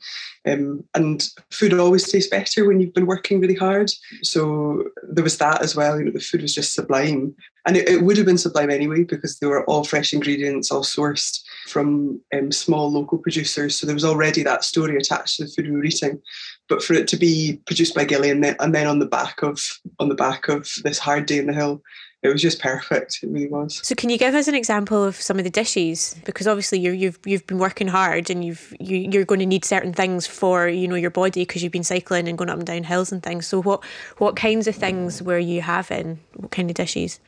Um, 0.48 0.84
and 0.96 1.28
food 1.52 1.74
always 1.74 2.10
tastes 2.10 2.30
better 2.30 2.66
when 2.66 2.80
you've 2.80 2.94
been 2.94 3.06
working 3.06 3.40
really 3.40 3.56
hard. 3.56 3.92
So 4.24 4.86
there 5.04 5.24
was 5.24 5.38
that 5.38 5.62
as 5.62 5.76
well. 5.76 6.00
You 6.00 6.06
know, 6.06 6.12
the 6.12 6.20
food 6.20 6.42
was 6.42 6.56
just 6.56 6.74
sublime, 6.74 7.36
and 7.66 7.78
it, 7.78 7.88
it 7.88 8.02
would 8.02 8.18
have 8.18 8.26
been 8.26 8.38
sublime 8.38 8.70
anyway 8.70 9.04
because 9.04 9.38
they 9.38 9.48
were 9.48 9.64
all 9.66 9.84
fresh 9.84 10.14
ingredients, 10.14 10.72
all 10.72 10.84
sourced 10.84 11.42
from 11.68 12.20
um, 12.34 12.52
small 12.52 12.92
local 12.92 13.18
producers. 13.18 13.78
So 13.78 13.86
there 13.86 13.96
was 13.96 14.06
already 14.06 14.44
that 14.44 14.64
story 14.64 14.98
attached 14.98 15.38
to 15.38 15.44
the 15.44 15.52
food 15.52 15.68
we 15.68 15.72
were 15.72 15.86
eating. 15.86 16.22
But 16.70 16.84
for 16.84 16.94
it 16.94 17.08
to 17.10 17.18
be 17.18 17.62
produced 17.66 17.96
by 17.96 18.06
Ghillie 18.06 18.30
and 18.30 18.44
then, 18.44 18.56
and 18.60 18.76
then 18.76 18.88
on 18.88 19.00
the 19.00 19.06
back 19.06 19.42
of 19.42 19.62
on 20.00 20.10
the 20.10 20.16
back 20.16 20.50
of 20.50 20.70
this 20.84 21.00
hard 21.00 21.26
day 21.26 21.38
in 21.38 21.48
the 21.48 21.54
hill, 21.54 21.82
it 22.28 22.34
was 22.34 22.42
just 22.42 22.62
perfect. 22.62 23.20
It 23.24 23.30
really 23.30 23.48
was. 23.48 23.80
So, 23.84 23.96
can 23.96 24.10
you 24.10 24.18
give 24.18 24.36
us 24.36 24.48
an 24.48 24.56
example 24.56 25.04
of 25.04 25.16
some 25.16 25.38
of 25.38 25.44
the 25.44 25.50
dishes? 25.50 26.16
Because 26.26 26.48
obviously, 26.48 26.80
you 26.80 26.92
you've 26.92 27.20
you've 27.26 27.48
been 27.48 27.58
working 27.58 27.88
hard, 27.88 28.30
and 28.30 28.44
you've 28.44 28.74
you, 28.80 28.98
you're 28.98 29.26
going 29.26 29.40
to 29.40 29.46
need 29.46 29.66
certain 29.66 29.94
things 29.94 30.28
for 30.28 30.68
you 30.68 30.88
know 30.88 30.96
your 30.96 31.10
body 31.10 31.42
because 31.42 31.64
you've 31.64 31.72
been 31.72 31.84
cycling 31.84 32.28
and 32.28 32.38
going 32.38 32.50
up 32.50 32.58
and 32.58 32.68
down 32.68 32.84
hills 32.84 33.12
and 33.12 33.24
things. 33.24 33.48
So, 33.48 33.62
what 33.62 33.84
what 34.18 34.36
kinds 34.36 34.68
of 34.68 34.76
things 34.76 35.22
were 35.22 35.40
you 35.40 35.62
having? 35.62 36.20
What 36.36 36.52
kind 36.52 36.70
of 36.70 36.76
dishes? 36.76 37.20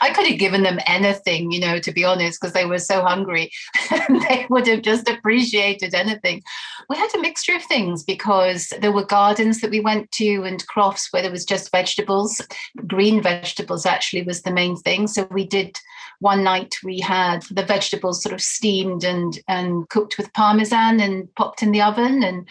I 0.00 0.10
could 0.10 0.26
have 0.26 0.38
given 0.38 0.62
them 0.62 0.78
anything, 0.86 1.50
you 1.50 1.60
know, 1.60 1.78
to 1.78 1.92
be 1.92 2.04
honest, 2.04 2.40
because 2.40 2.52
they 2.52 2.64
were 2.64 2.78
so 2.78 3.02
hungry. 3.02 3.50
they 3.90 4.46
would 4.50 4.66
have 4.66 4.82
just 4.82 5.08
appreciated 5.08 5.94
anything. 5.94 6.42
We 6.88 6.96
had 6.96 7.14
a 7.14 7.20
mixture 7.20 7.54
of 7.54 7.62
things 7.64 8.02
because 8.02 8.72
there 8.80 8.92
were 8.92 9.04
gardens 9.04 9.60
that 9.60 9.70
we 9.70 9.80
went 9.80 10.10
to 10.12 10.44
and 10.44 10.66
crofts 10.66 11.12
where 11.12 11.22
there 11.22 11.30
was 11.30 11.44
just 11.44 11.70
vegetables. 11.70 12.40
Green 12.86 13.22
vegetables 13.22 13.86
actually 13.86 14.22
was 14.22 14.42
the 14.42 14.52
main 14.52 14.76
thing. 14.76 15.06
So 15.06 15.26
we 15.30 15.46
did 15.46 15.78
one 16.22 16.44
night 16.44 16.76
we 16.84 17.00
had 17.00 17.42
the 17.50 17.64
vegetables 17.64 18.22
sort 18.22 18.32
of 18.32 18.40
steamed 18.40 19.04
and 19.04 19.40
and 19.48 19.88
cooked 19.88 20.16
with 20.16 20.32
parmesan 20.32 21.00
and 21.00 21.34
popped 21.34 21.62
in 21.62 21.72
the 21.72 21.82
oven 21.82 22.22
and 22.22 22.48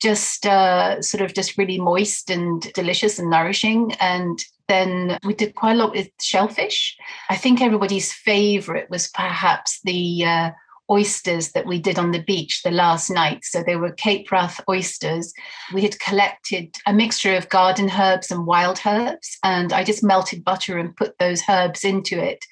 just 0.00 0.46
uh, 0.46 1.00
sort 1.00 1.22
of 1.22 1.32
just 1.32 1.56
really 1.56 1.80
moist 1.80 2.28
and 2.30 2.70
delicious 2.74 3.18
and 3.18 3.30
nourishing. 3.30 3.92
And 4.00 4.38
then 4.68 5.18
we 5.24 5.32
did 5.34 5.54
quite 5.54 5.72
a 5.72 5.78
lot 5.78 5.92
with 5.92 6.10
shellfish. 6.20 6.96
I 7.30 7.36
think 7.36 7.60
everybody's 7.60 8.12
favorite 8.12 8.90
was 8.90 9.08
perhaps 9.08 9.80
the 9.84 10.24
uh, 10.24 10.50
oysters 10.90 11.52
that 11.52 11.66
we 11.66 11.78
did 11.78 11.98
on 11.98 12.12
the 12.12 12.22
beach 12.22 12.62
the 12.62 12.70
last 12.70 13.10
night. 13.10 13.44
So 13.44 13.62
they 13.62 13.76
were 13.76 13.92
Cape 13.92 14.30
Wrath 14.30 14.60
oysters. 14.68 15.32
We 15.72 15.80
had 15.80 15.98
collected 16.00 16.76
a 16.86 16.92
mixture 16.92 17.34
of 17.34 17.48
garden 17.48 17.90
herbs 17.90 18.30
and 18.30 18.46
wild 18.46 18.80
herbs, 18.84 19.38
and 19.42 19.72
I 19.72 19.84
just 19.84 20.04
melted 20.04 20.44
butter 20.44 20.76
and 20.76 20.94
put 20.94 21.18
those 21.18 21.42
herbs 21.48 21.84
into 21.84 22.22
it. 22.22 22.44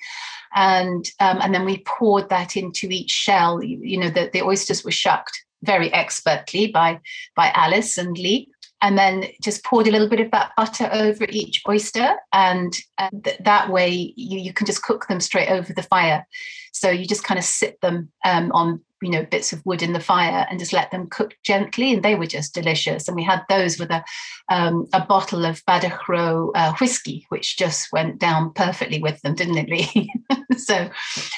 And 0.54 1.04
um, 1.20 1.38
and 1.40 1.54
then 1.54 1.64
we 1.64 1.84
poured 1.86 2.28
that 2.28 2.56
into 2.56 2.88
each 2.88 3.10
shell. 3.10 3.62
You, 3.62 3.78
you 3.80 3.98
know, 3.98 4.10
the, 4.10 4.30
the 4.32 4.42
oysters 4.42 4.84
were 4.84 4.90
shucked 4.90 5.44
very 5.62 5.92
expertly 5.92 6.66
by 6.68 7.00
by 7.36 7.50
Alice 7.54 7.98
and 7.98 8.16
Lee 8.16 8.48
and 8.82 8.98
then 8.98 9.24
just 9.40 9.64
poured 9.64 9.86
a 9.86 9.90
little 9.90 10.08
bit 10.08 10.20
of 10.20 10.30
that 10.32 10.50
butter 10.56 10.90
over 10.92 11.24
each 11.28 11.62
oyster 11.68 12.16
and, 12.32 12.76
and 12.98 13.24
th- 13.24 13.38
that 13.44 13.70
way 13.70 14.12
you, 14.16 14.38
you 14.38 14.52
can 14.52 14.66
just 14.66 14.82
cook 14.82 15.06
them 15.06 15.20
straight 15.20 15.48
over 15.48 15.72
the 15.72 15.84
fire 15.84 16.26
so 16.72 16.90
you 16.90 17.06
just 17.06 17.24
kind 17.24 17.38
of 17.38 17.44
sit 17.44 17.80
them 17.80 18.10
um, 18.24 18.50
on 18.52 18.80
you 19.02 19.10
know 19.10 19.24
bits 19.24 19.52
of 19.52 19.64
wood 19.66 19.82
in 19.82 19.92
the 19.92 20.00
fire 20.00 20.46
and 20.48 20.58
just 20.58 20.72
let 20.72 20.90
them 20.90 21.08
cook 21.08 21.34
gently 21.44 21.92
and 21.92 22.02
they 22.02 22.14
were 22.14 22.26
just 22.26 22.54
delicious. 22.54 23.08
And 23.08 23.16
we 23.16 23.24
had 23.24 23.42
those 23.48 23.78
with 23.78 23.90
a 23.90 24.04
um, 24.48 24.86
a 24.92 25.04
bottle 25.04 25.44
of 25.44 25.64
badachro 25.66 26.50
uh, 26.54 26.72
whiskey 26.80 27.26
which 27.28 27.56
just 27.56 27.92
went 27.92 28.18
down 28.18 28.52
perfectly 28.52 29.00
with 29.00 29.20
them 29.22 29.34
didn't 29.34 29.58
it 29.58 29.68
Lee? 29.68 30.12
So 30.58 30.74
uh, 30.76 30.88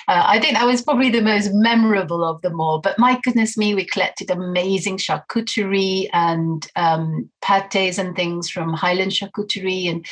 I 0.08 0.40
think 0.40 0.54
that 0.54 0.66
was 0.66 0.82
probably 0.82 1.08
the 1.08 1.22
most 1.22 1.50
memorable 1.52 2.24
of 2.24 2.42
them 2.42 2.60
all. 2.60 2.80
But 2.80 2.98
my 2.98 3.20
goodness 3.22 3.56
me 3.56 3.74
we 3.74 3.84
collected 3.84 4.28
amazing 4.28 4.98
charcuterie 4.98 6.08
and 6.12 6.66
um, 6.74 7.30
pates 7.40 7.98
and 7.98 8.16
things 8.16 8.50
from 8.50 8.72
Highland 8.72 9.12
Charcuterie 9.12 9.90
and 9.90 10.04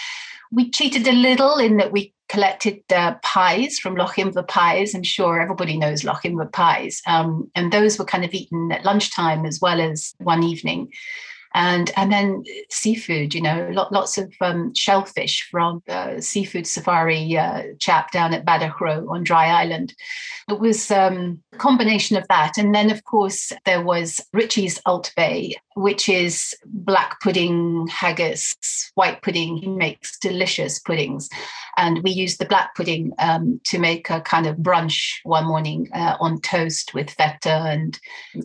we 0.52 0.71
cheated 0.71 1.09
a 1.09 1.12
little 1.12 1.56
in 1.59 1.78
that 1.78 1.92
we 1.92 2.12
collected 2.28 2.80
uh, 2.94 3.14
pies 3.23 3.78
from 3.78 3.97
Lochinver 3.97 4.47
Pies. 4.47 4.94
I'm 4.94 5.02
sure 5.02 5.40
everybody 5.40 5.76
knows 5.76 6.02
Lochinver 6.02 6.50
Pies. 6.52 7.02
Um, 7.06 7.50
and 7.54 7.73
those 7.73 7.99
were 7.99 8.04
kind 8.04 8.25
of 8.25 8.32
eaten 8.32 8.71
at 8.71 8.85
lunchtime 8.85 9.44
as 9.44 9.61
well 9.61 9.80
as 9.80 10.14
one 10.18 10.42
evening 10.42 10.90
and 11.54 11.90
and 11.97 12.12
then 12.12 12.44
seafood. 12.71 13.35
You 13.35 13.42
know, 13.42 13.68
lots 13.73 14.18
of 14.18 14.32
um, 14.40 14.75
shellfish 14.75 15.49
from 15.50 15.82
the 15.87 16.21
seafood 16.21 16.66
safari 16.66 17.37
uh, 17.37 17.62
chap 17.78 18.11
down 18.11 18.35
at 18.35 18.44
Badachro 18.44 19.09
on 19.11 19.25
Dry 19.25 19.47
Island. 19.47 19.94
It 20.49 20.59
was 20.59 20.90
um, 20.90 21.42
a 21.52 21.56
combination 21.56 22.16
of 22.16 22.26
that, 22.28 22.59
and 22.59 22.75
then 22.75 22.90
of 22.90 23.04
course 23.04 23.52
there 23.64 23.82
was 23.82 24.21
Richie's 24.32 24.80
Alt 24.87 25.12
Bay, 25.16 25.56
which 25.75 26.09
is 26.09 26.55
black 26.64 27.21
pudding, 27.21 27.87
haggis, 27.88 28.57
white 28.95 29.23
pudding. 29.23 29.57
He 29.57 29.69
makes 29.69 30.19
delicious 30.19 30.79
puddings, 30.79 31.29
and 31.76 32.02
we 32.02 32.11
used 32.11 32.38
the 32.38 32.47
black 32.47 32.75
pudding 32.75 33.12
um, 33.19 33.61
to 33.64 33.79
make 33.79 34.11
a 34.11 34.21
kind 34.21 34.47
of 34.47 34.57
brunch 34.57 35.12
one 35.25 35.47
morning 35.47 35.88
uh, 35.95 36.17
on 36.21 36.41
toast 36.41 36.95
with 36.95 37.11
feta 37.11 37.64
and 37.67 37.99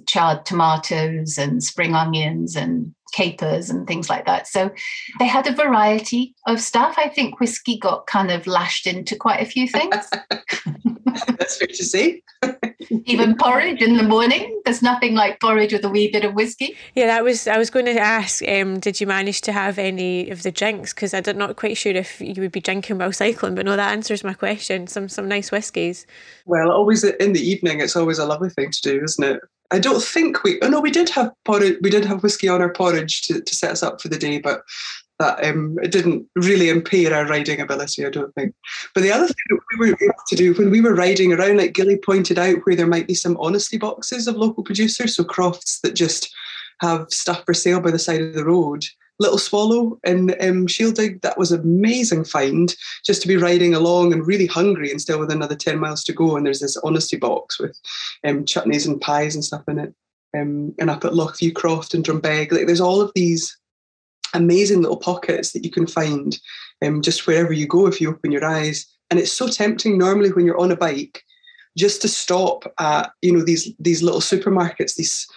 charred 0.08 0.46
tomatoes 0.46 1.38
and 1.38 1.64
spring 1.64 1.96
onions 1.96 2.56
and 2.56 2.94
capers 3.14 3.70
and 3.70 3.88
things 3.88 4.10
like 4.10 4.26
that. 4.26 4.48
So 4.48 4.72
they 5.20 5.28
had 5.28 5.48
a 5.48 5.54
variety 5.54 6.36
of 6.46 6.62
stuff. 6.62 6.96
I 6.98 7.10
think 7.10 7.40
whiskey 7.40 7.78
got 7.78 8.08
kind 8.08 8.32
of 8.32 8.48
lashed 8.48 8.88
into 8.88 9.16
quite 9.16 9.42
a 9.42 9.46
few 9.46 9.68
things. 9.68 9.96
That's 11.06 11.58
fair 11.58 11.68
to 11.68 11.86
say. 11.86 12.22
Even 13.06 13.36
porridge 13.36 13.82
in 13.82 13.98
the 13.98 14.04
morning. 14.04 14.62
There's 14.66 14.82
nothing 14.82 15.14
like 15.14 15.40
porridge 15.40 15.74
with 15.74 15.84
a 15.84 15.90
wee 15.90 16.12
bit 16.12 16.24
of 16.24 16.34
whiskey. 16.34 16.76
Yeah, 16.96 17.08
that 17.08 17.24
was. 17.24 17.48
I 17.48 17.58
was 17.58 17.70
going 17.70 17.86
to 17.86 18.00
ask. 18.00 18.48
Um, 18.48 18.80
did 18.80 19.02
you 19.02 19.08
manage 19.08 19.42
to 19.42 19.52
have 19.52 19.78
any 19.78 20.30
of 20.30 20.44
the 20.44 20.52
drinks? 20.52 20.94
Because 20.94 21.14
I'm 21.14 21.38
not 21.38 21.56
quite 21.56 21.78
sure 21.78 21.94
if 21.94 22.22
you 22.22 22.42
would 22.42 22.52
be 22.52 22.62
drinking 22.62 22.98
while 22.98 23.12
cycling. 23.12 23.56
But 23.56 23.66
no, 23.66 23.76
that 23.76 23.92
answers 23.92 24.24
my 24.24 24.34
question. 24.34 24.88
Some 24.88 25.10
some 25.10 25.28
nice 25.28 25.52
whiskies. 25.52 26.06
Well, 26.46 26.72
always 26.72 27.04
in 27.04 27.34
the 27.34 27.42
evening. 27.42 27.82
It's 27.82 27.96
always 27.96 28.20
a 28.20 28.26
lovely 28.26 28.50
thing 28.50 28.72
to 28.72 28.82
do, 28.82 29.04
isn't 29.04 29.24
it? 29.24 29.42
I 29.72 29.80
don't 29.80 30.04
think 30.04 30.44
we. 30.44 30.60
Oh 30.62 30.70
no, 30.70 30.80
we 30.80 30.92
did 30.92 31.10
have 31.10 31.32
porridge. 31.46 31.78
We 31.82 31.90
did 31.90 32.06
have 32.06 32.24
whiskey 32.24 32.48
on 32.48 32.62
our 32.62 32.72
porridge 32.72 33.24
to, 33.24 33.42
to 33.42 33.56
set 33.56 33.72
us 33.72 33.84
up 33.84 34.02
for 34.02 34.08
the 34.08 34.18
day, 34.18 34.40
but 34.40 34.62
that 35.20 35.44
um, 35.44 35.78
it 35.82 35.92
didn't 35.92 36.28
really 36.36 36.70
impair 36.70 37.14
our 37.14 37.26
riding 37.26 37.60
ability. 37.60 38.06
I 38.06 38.10
don't 38.10 38.34
think. 38.36 38.54
But 38.94 39.02
the 39.02 39.12
other 39.12 39.28
thing 39.28 39.36
that 39.50 39.60
we 39.80 39.92
were 39.92 39.98
able 40.02 40.14
to 40.28 40.36
do 40.36 40.54
when 40.54 40.70
we 40.70 40.82
were 40.82 40.94
riding 40.94 41.34
around, 41.34 41.58
like 41.58 41.74
Ghillie 41.74 41.98
pointed 41.98 42.38
out, 42.38 42.58
where 42.64 42.76
there 42.76 42.88
might 42.88 43.08
be 43.08 43.16
some 43.16 43.38
honesty 43.40 43.78
boxes 43.78 44.28
of 44.28 44.36
local 44.36 44.64
producers, 44.64 45.16
so 45.16 45.24
crofts 45.24 45.80
that 45.82 45.96
just 45.96 46.34
have 46.82 47.08
stuff 47.10 47.44
for 47.46 47.54
sale 47.54 47.82
by 47.82 47.92
the 47.92 48.00
side 48.00 48.22
of 48.22 48.34
the 48.34 48.46
road. 48.46 48.84
Little 49.20 49.40
Swallow 49.40 50.00
in 50.04 50.36
um, 50.42 50.68
that 50.68 51.36
was 51.38 51.52
an 51.52 51.62
amazing 51.62 52.24
find 52.24 52.76
just 53.04 53.22
to 53.24 53.28
be 53.28 53.36
riding 53.36 53.74
along 53.74 54.14
and 54.14 54.28
really 54.28 54.46
hungry 54.46 54.92
and 54.92 55.02
still 55.02 55.20
with 55.20 55.32
another 55.32 55.56
10 55.56 55.80
miles 55.80 56.04
to 56.04 56.14
go. 56.14 56.36
And 56.36 56.46
there's 56.46 56.60
this 56.60 56.78
honesty 56.78 57.18
box 57.18 57.60
with 57.60 57.80
um, 58.24 58.46
chutneys 58.46 58.86
and 58.86 59.02
pies 59.02 59.34
and 59.34 59.44
stuff 59.44 59.64
in 59.68 59.80
it. 59.80 59.94
Um, 60.38 60.76
and 60.78 60.92
up 60.92 61.04
at 61.04 61.14
Lochview 61.14 61.56
Croft 61.56 61.96
and 61.96 62.04
Drumbeg, 62.04 62.52
like 62.52 62.68
there's 62.68 62.82
all 62.82 63.02
of 63.02 63.12
these 63.16 63.58
amazing 64.34 64.82
little 64.82 64.98
pockets 64.98 65.52
that 65.52 65.64
you 65.64 65.72
can 65.72 65.88
find 65.88 66.40
um, 66.86 67.02
just 67.02 67.28
wherever 67.28 67.54
you 67.54 67.68
go 67.68 67.88
if 67.88 68.00
you 68.00 68.10
open 68.10 68.32
your 68.32 68.46
eyes. 68.46 68.86
And 69.10 69.20
it's 69.20 69.32
so 69.32 69.48
tempting 69.48 69.98
normally 69.98 70.32
when 70.32 70.46
you're 70.46 70.60
on 70.60 70.72
a 70.72 70.76
bike 70.76 71.24
just 71.78 72.02
to 72.02 72.08
stop 72.08 72.64
at 72.80 73.12
you 73.22 73.32
know 73.32 73.44
these 73.44 73.72
these 73.80 74.04
little 74.04 74.20
supermarkets, 74.20 74.96
these 74.96 75.28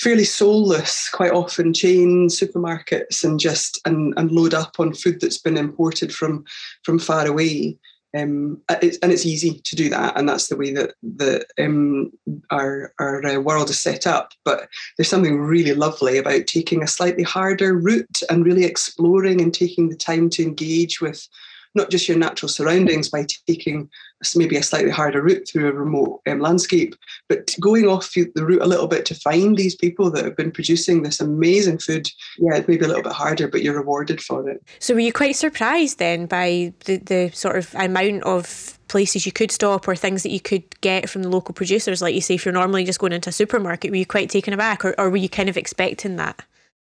fairly 0.00 0.24
soulless, 0.24 1.08
quite 1.08 1.32
often 1.32 1.72
chain 1.72 2.28
supermarkets, 2.28 3.24
and 3.24 3.40
just 3.40 3.80
and, 3.86 4.14
and 4.16 4.30
load 4.30 4.54
up 4.54 4.78
on 4.78 4.92
food 4.92 5.20
that's 5.20 5.38
been 5.38 5.56
imported 5.56 6.14
from 6.14 6.44
from 6.84 6.98
far 6.98 7.26
away. 7.26 7.76
Um, 8.16 8.62
it's, 8.70 8.98
and 8.98 9.10
it's 9.10 9.26
easy 9.26 9.60
to 9.64 9.76
do 9.76 9.88
that, 9.90 10.16
and 10.16 10.28
that's 10.28 10.48
the 10.48 10.56
way 10.56 10.72
that 10.72 10.94
the 11.02 11.44
um, 11.58 12.12
our 12.50 12.92
our 13.00 13.24
uh, 13.26 13.40
world 13.40 13.70
is 13.70 13.80
set 13.80 14.06
up. 14.06 14.32
But 14.44 14.68
there's 14.96 15.08
something 15.08 15.40
really 15.40 15.74
lovely 15.74 16.18
about 16.18 16.46
taking 16.46 16.82
a 16.82 16.88
slightly 16.88 17.24
harder 17.24 17.74
route 17.74 18.22
and 18.30 18.44
really 18.44 18.64
exploring 18.64 19.40
and 19.40 19.52
taking 19.52 19.88
the 19.88 19.96
time 19.96 20.30
to 20.30 20.42
engage 20.42 21.00
with 21.00 21.26
not 21.74 21.90
just 21.90 22.08
your 22.08 22.16
natural 22.16 22.48
surroundings 22.48 23.08
by 23.08 23.26
taking 23.48 23.90
maybe 24.36 24.56
a 24.56 24.62
slightly 24.62 24.90
harder 24.90 25.22
route 25.22 25.48
through 25.48 25.68
a 25.68 25.72
remote 25.72 26.20
um, 26.26 26.40
landscape, 26.40 26.94
but 27.28 27.54
going 27.60 27.88
off 27.88 28.12
the 28.12 28.44
route 28.44 28.62
a 28.62 28.66
little 28.66 28.86
bit 28.86 29.06
to 29.06 29.14
find 29.14 29.56
these 29.56 29.74
people 29.74 30.10
that 30.10 30.24
have 30.24 30.36
been 30.36 30.50
producing 30.50 31.02
this 31.02 31.20
amazing 31.20 31.78
food, 31.78 32.08
yeah, 32.38 32.56
it's 32.56 32.68
maybe 32.68 32.84
a 32.84 32.88
little 32.88 33.02
bit 33.02 33.12
harder, 33.12 33.48
but 33.48 33.62
you're 33.62 33.76
rewarded 33.76 34.20
for 34.20 34.48
it. 34.48 34.62
So 34.78 34.94
were 34.94 35.00
you 35.00 35.12
quite 35.12 35.36
surprised 35.36 35.98
then 35.98 36.26
by 36.26 36.72
the, 36.84 36.98
the 36.98 37.30
sort 37.32 37.56
of 37.56 37.74
amount 37.74 38.22
of 38.24 38.78
places 38.88 39.26
you 39.26 39.32
could 39.32 39.50
stop 39.50 39.88
or 39.88 39.96
things 39.96 40.22
that 40.22 40.30
you 40.30 40.40
could 40.40 40.80
get 40.80 41.08
from 41.08 41.22
the 41.22 41.28
local 41.28 41.54
producers? 41.54 42.00
Like 42.00 42.14
you 42.14 42.20
say, 42.20 42.34
if 42.34 42.44
you're 42.44 42.54
normally 42.54 42.84
just 42.84 42.98
going 42.98 43.12
into 43.12 43.30
a 43.30 43.32
supermarket, 43.32 43.90
were 43.90 43.96
you 43.96 44.06
quite 44.06 44.30
taken 44.30 44.54
aback 44.54 44.84
or, 44.84 44.94
or 44.98 45.10
were 45.10 45.16
you 45.16 45.28
kind 45.28 45.48
of 45.48 45.56
expecting 45.56 46.16
that? 46.16 46.44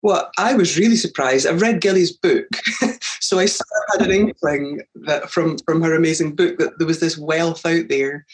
Well, 0.03 0.31
I 0.37 0.55
was 0.55 0.77
really 0.77 0.95
surprised. 0.95 1.45
I've 1.45 1.61
read 1.61 1.81
Ghillie's 1.81 2.11
book, 2.11 2.47
so 3.19 3.37
I 3.37 3.45
sort 3.45 3.67
of 3.93 4.01
had 4.01 4.09
an 4.09 4.15
inkling 4.27 4.81
that 4.95 5.29
from 5.29 5.57
from 5.59 5.81
her 5.81 5.95
amazing 5.95 6.35
book 6.35 6.57
that 6.57 6.77
there 6.77 6.87
was 6.87 6.99
this 6.99 7.17
wealth 7.17 7.65
out 7.65 7.87
there. 7.87 8.25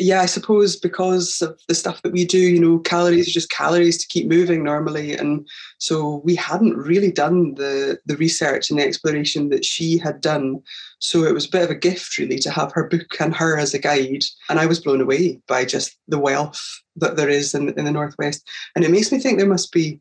Yeah, 0.00 0.20
I 0.20 0.26
suppose 0.26 0.76
because 0.76 1.42
of 1.42 1.58
the 1.66 1.74
stuff 1.74 2.02
that 2.02 2.12
we 2.12 2.24
do, 2.24 2.38
you 2.38 2.60
know, 2.60 2.78
calories 2.78 3.26
are 3.26 3.32
just 3.32 3.50
calories 3.50 3.98
to 3.98 4.06
keep 4.06 4.28
moving 4.28 4.62
normally, 4.62 5.16
and 5.16 5.48
so 5.78 6.22
we 6.24 6.36
hadn't 6.36 6.76
really 6.76 7.10
done 7.10 7.54
the 7.54 7.98
the 8.06 8.16
research 8.16 8.70
and 8.70 8.78
the 8.78 8.84
exploration 8.84 9.48
that 9.48 9.64
she 9.64 9.98
had 9.98 10.20
done. 10.20 10.62
So 11.00 11.24
it 11.24 11.34
was 11.34 11.46
a 11.46 11.50
bit 11.50 11.64
of 11.64 11.70
a 11.70 11.74
gift, 11.74 12.16
really, 12.16 12.38
to 12.40 12.50
have 12.50 12.72
her 12.74 12.84
book 12.84 13.20
and 13.20 13.34
her 13.34 13.58
as 13.58 13.74
a 13.74 13.78
guide. 13.78 14.22
And 14.48 14.60
I 14.60 14.66
was 14.66 14.80
blown 14.80 15.00
away 15.00 15.40
by 15.48 15.64
just 15.64 15.96
the 16.06 16.18
wealth 16.18 16.60
that 16.96 17.16
there 17.16 17.28
is 17.28 17.54
in, 17.54 17.68
in 17.70 17.84
the 17.84 17.92
northwest, 17.92 18.48
and 18.76 18.84
it 18.84 18.92
makes 18.92 19.10
me 19.10 19.18
think 19.18 19.38
there 19.38 19.48
must 19.48 19.72
be 19.72 20.00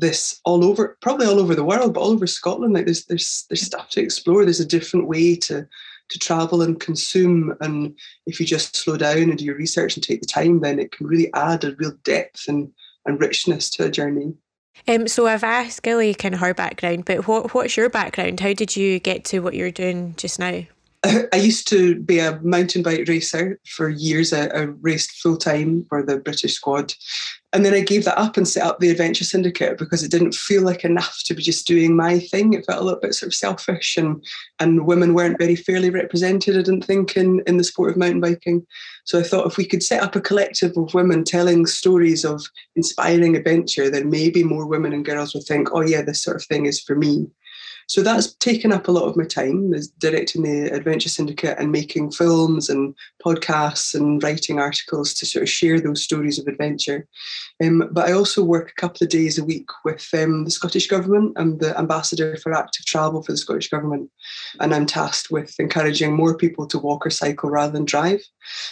this 0.00 0.40
all 0.44 0.64
over, 0.64 0.96
probably 1.00 1.26
all 1.26 1.40
over 1.40 1.54
the 1.54 1.64
world, 1.64 1.94
but 1.94 2.00
all 2.00 2.10
over 2.10 2.26
Scotland. 2.26 2.74
Like 2.74 2.84
there's 2.84 3.04
there's 3.06 3.46
there's 3.48 3.62
stuff 3.62 3.90
to 3.90 4.00
explore. 4.00 4.44
There's 4.44 4.60
a 4.60 4.66
different 4.66 5.08
way 5.08 5.36
to 5.36 5.66
to 6.08 6.18
travel 6.18 6.62
and 6.62 6.80
consume. 6.80 7.54
And 7.60 7.96
if 8.26 8.40
you 8.40 8.46
just 8.46 8.76
slow 8.76 8.96
down 8.96 9.24
and 9.24 9.38
do 9.38 9.44
your 9.44 9.56
research 9.56 9.96
and 9.96 10.02
take 10.02 10.20
the 10.20 10.26
time, 10.26 10.60
then 10.60 10.78
it 10.78 10.92
can 10.92 11.06
really 11.06 11.32
add 11.34 11.64
a 11.64 11.74
real 11.76 11.92
depth 12.02 12.48
and, 12.48 12.72
and 13.04 13.20
richness 13.20 13.70
to 13.70 13.84
a 13.84 13.90
journey. 13.90 14.34
Um, 14.86 15.08
so 15.08 15.26
I've 15.26 15.44
asked 15.44 15.82
Ghillie 15.82 16.14
kind 16.14 16.34
of 16.34 16.40
her 16.40 16.54
background, 16.54 17.04
but 17.04 17.26
what 17.26 17.52
what's 17.52 17.76
your 17.76 17.90
background? 17.90 18.40
How 18.40 18.52
did 18.52 18.76
you 18.76 19.00
get 19.00 19.24
to 19.26 19.40
what 19.40 19.54
you're 19.54 19.72
doing 19.72 20.14
just 20.16 20.38
now? 20.38 20.62
I 21.32 21.36
used 21.36 21.68
to 21.68 22.00
be 22.00 22.20
a 22.20 22.40
mountain 22.42 22.82
bike 22.82 23.06
racer 23.08 23.58
for 23.66 23.88
years. 23.88 24.32
I, 24.32 24.46
I 24.46 24.60
raced 24.62 25.20
full 25.20 25.36
time 25.36 25.84
for 25.88 26.02
the 26.02 26.18
British 26.18 26.54
squad. 26.54 26.94
And 27.54 27.64
then 27.64 27.72
I 27.72 27.80
gave 27.80 28.04
that 28.04 28.18
up 28.18 28.36
and 28.36 28.46
set 28.46 28.62
up 28.62 28.78
the 28.78 28.90
Adventure 28.90 29.24
Syndicate 29.24 29.78
because 29.78 30.02
it 30.02 30.10
didn't 30.10 30.34
feel 30.34 30.62
like 30.62 30.84
enough 30.84 31.22
to 31.24 31.34
be 31.34 31.42
just 31.42 31.66
doing 31.66 31.96
my 31.96 32.18
thing. 32.18 32.52
It 32.52 32.66
felt 32.66 32.82
a 32.82 32.84
little 32.84 33.00
bit 33.00 33.14
sort 33.14 33.28
of 33.28 33.34
selfish 33.34 33.96
and 33.96 34.22
and 34.58 34.86
women 34.86 35.14
weren't 35.14 35.38
very 35.38 35.56
fairly 35.56 35.88
represented, 35.88 36.56
I 36.56 36.62
didn't 36.62 36.84
think, 36.84 37.16
in, 37.16 37.42
in 37.46 37.56
the 37.56 37.64
sport 37.64 37.92
of 37.92 37.96
mountain 37.96 38.20
biking. 38.20 38.66
So 39.04 39.18
I 39.18 39.22
thought 39.22 39.46
if 39.46 39.56
we 39.56 39.64
could 39.64 39.82
set 39.82 40.02
up 40.02 40.14
a 40.14 40.20
collective 40.20 40.76
of 40.76 40.92
women 40.92 41.24
telling 41.24 41.64
stories 41.64 42.22
of 42.22 42.44
inspiring 42.76 43.34
adventure, 43.34 43.88
then 43.88 44.10
maybe 44.10 44.44
more 44.44 44.66
women 44.66 44.92
and 44.92 45.04
girls 45.04 45.32
would 45.32 45.44
think, 45.44 45.68
oh 45.72 45.80
yeah, 45.80 46.02
this 46.02 46.22
sort 46.22 46.36
of 46.36 46.44
thing 46.44 46.66
is 46.66 46.82
for 46.82 46.96
me. 46.96 47.28
So 47.88 48.02
that's 48.02 48.34
taken 48.34 48.70
up 48.70 48.86
a 48.86 48.92
lot 48.92 49.08
of 49.08 49.16
my 49.16 49.24
time, 49.24 49.72
is 49.72 49.88
directing 49.88 50.42
the 50.42 50.70
Adventure 50.74 51.08
Syndicate 51.08 51.56
and 51.58 51.72
making 51.72 52.10
films 52.10 52.68
and 52.68 52.94
podcasts 53.24 53.94
and 53.94 54.22
writing 54.22 54.58
articles 54.58 55.14
to 55.14 55.24
sort 55.24 55.44
of 55.44 55.48
share 55.48 55.80
those 55.80 56.02
stories 56.02 56.38
of 56.38 56.46
adventure. 56.46 57.06
Um, 57.64 57.88
but 57.90 58.06
I 58.06 58.12
also 58.12 58.44
work 58.44 58.70
a 58.70 58.80
couple 58.80 59.04
of 59.04 59.10
days 59.10 59.38
a 59.38 59.44
week 59.44 59.68
with 59.86 60.06
um, 60.12 60.44
the 60.44 60.50
Scottish 60.50 60.86
Government. 60.86 61.32
I'm 61.36 61.56
the 61.56 61.76
ambassador 61.78 62.36
for 62.36 62.52
active 62.52 62.84
travel 62.84 63.22
for 63.22 63.32
the 63.32 63.38
Scottish 63.38 63.70
Government, 63.70 64.10
and 64.60 64.74
I'm 64.74 64.84
tasked 64.84 65.30
with 65.30 65.58
encouraging 65.58 66.14
more 66.14 66.36
people 66.36 66.66
to 66.66 66.78
walk 66.78 67.06
or 67.06 67.10
cycle 67.10 67.48
rather 67.48 67.72
than 67.72 67.86
drive. 67.86 68.20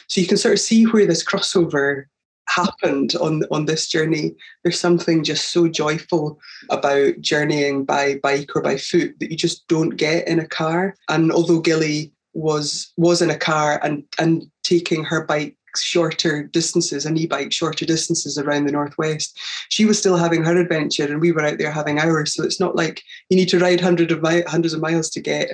So 0.08 0.20
you 0.20 0.26
can 0.26 0.36
sort 0.36 0.54
of 0.54 0.60
see 0.60 0.84
where 0.84 1.06
this 1.06 1.24
crossover 1.24 2.04
happened 2.48 3.14
on 3.16 3.42
on 3.50 3.66
this 3.66 3.88
journey 3.88 4.34
there's 4.62 4.78
something 4.78 5.24
just 5.24 5.52
so 5.52 5.68
joyful 5.68 6.38
about 6.70 7.20
journeying 7.20 7.84
by 7.84 8.18
bike 8.22 8.50
or 8.54 8.62
by 8.62 8.76
foot 8.76 9.14
that 9.18 9.30
you 9.30 9.36
just 9.36 9.66
don't 9.68 9.96
get 9.96 10.26
in 10.28 10.38
a 10.38 10.46
car 10.46 10.94
and 11.08 11.32
although 11.32 11.60
Ghillie 11.60 12.12
was 12.34 12.92
was 12.96 13.22
in 13.22 13.30
a 13.30 13.38
car 13.38 13.80
and 13.82 14.04
and 14.18 14.44
taking 14.62 15.04
her 15.04 15.24
bike 15.24 15.56
shorter 15.82 16.42
distances, 16.44 17.06
an 17.06 17.16
e-bike 17.16 17.52
shorter 17.52 17.84
distances 17.84 18.38
around 18.38 18.64
the 18.64 18.72
northwest. 18.72 19.38
She 19.68 19.84
was 19.84 19.98
still 19.98 20.16
having 20.16 20.44
her 20.44 20.56
adventure, 20.56 21.04
and 21.04 21.20
we 21.20 21.32
were 21.32 21.44
out 21.44 21.58
there 21.58 21.70
having 21.70 21.98
ours. 21.98 22.34
So 22.34 22.44
it's 22.44 22.60
not 22.60 22.76
like 22.76 23.02
you 23.28 23.36
need 23.36 23.48
to 23.50 23.58
ride 23.58 23.80
hundreds 23.80 24.12
of 24.12 24.22
mi- 24.22 24.42
hundreds 24.46 24.74
of 24.74 24.80
miles 24.80 25.10
to 25.10 25.20
get 25.20 25.50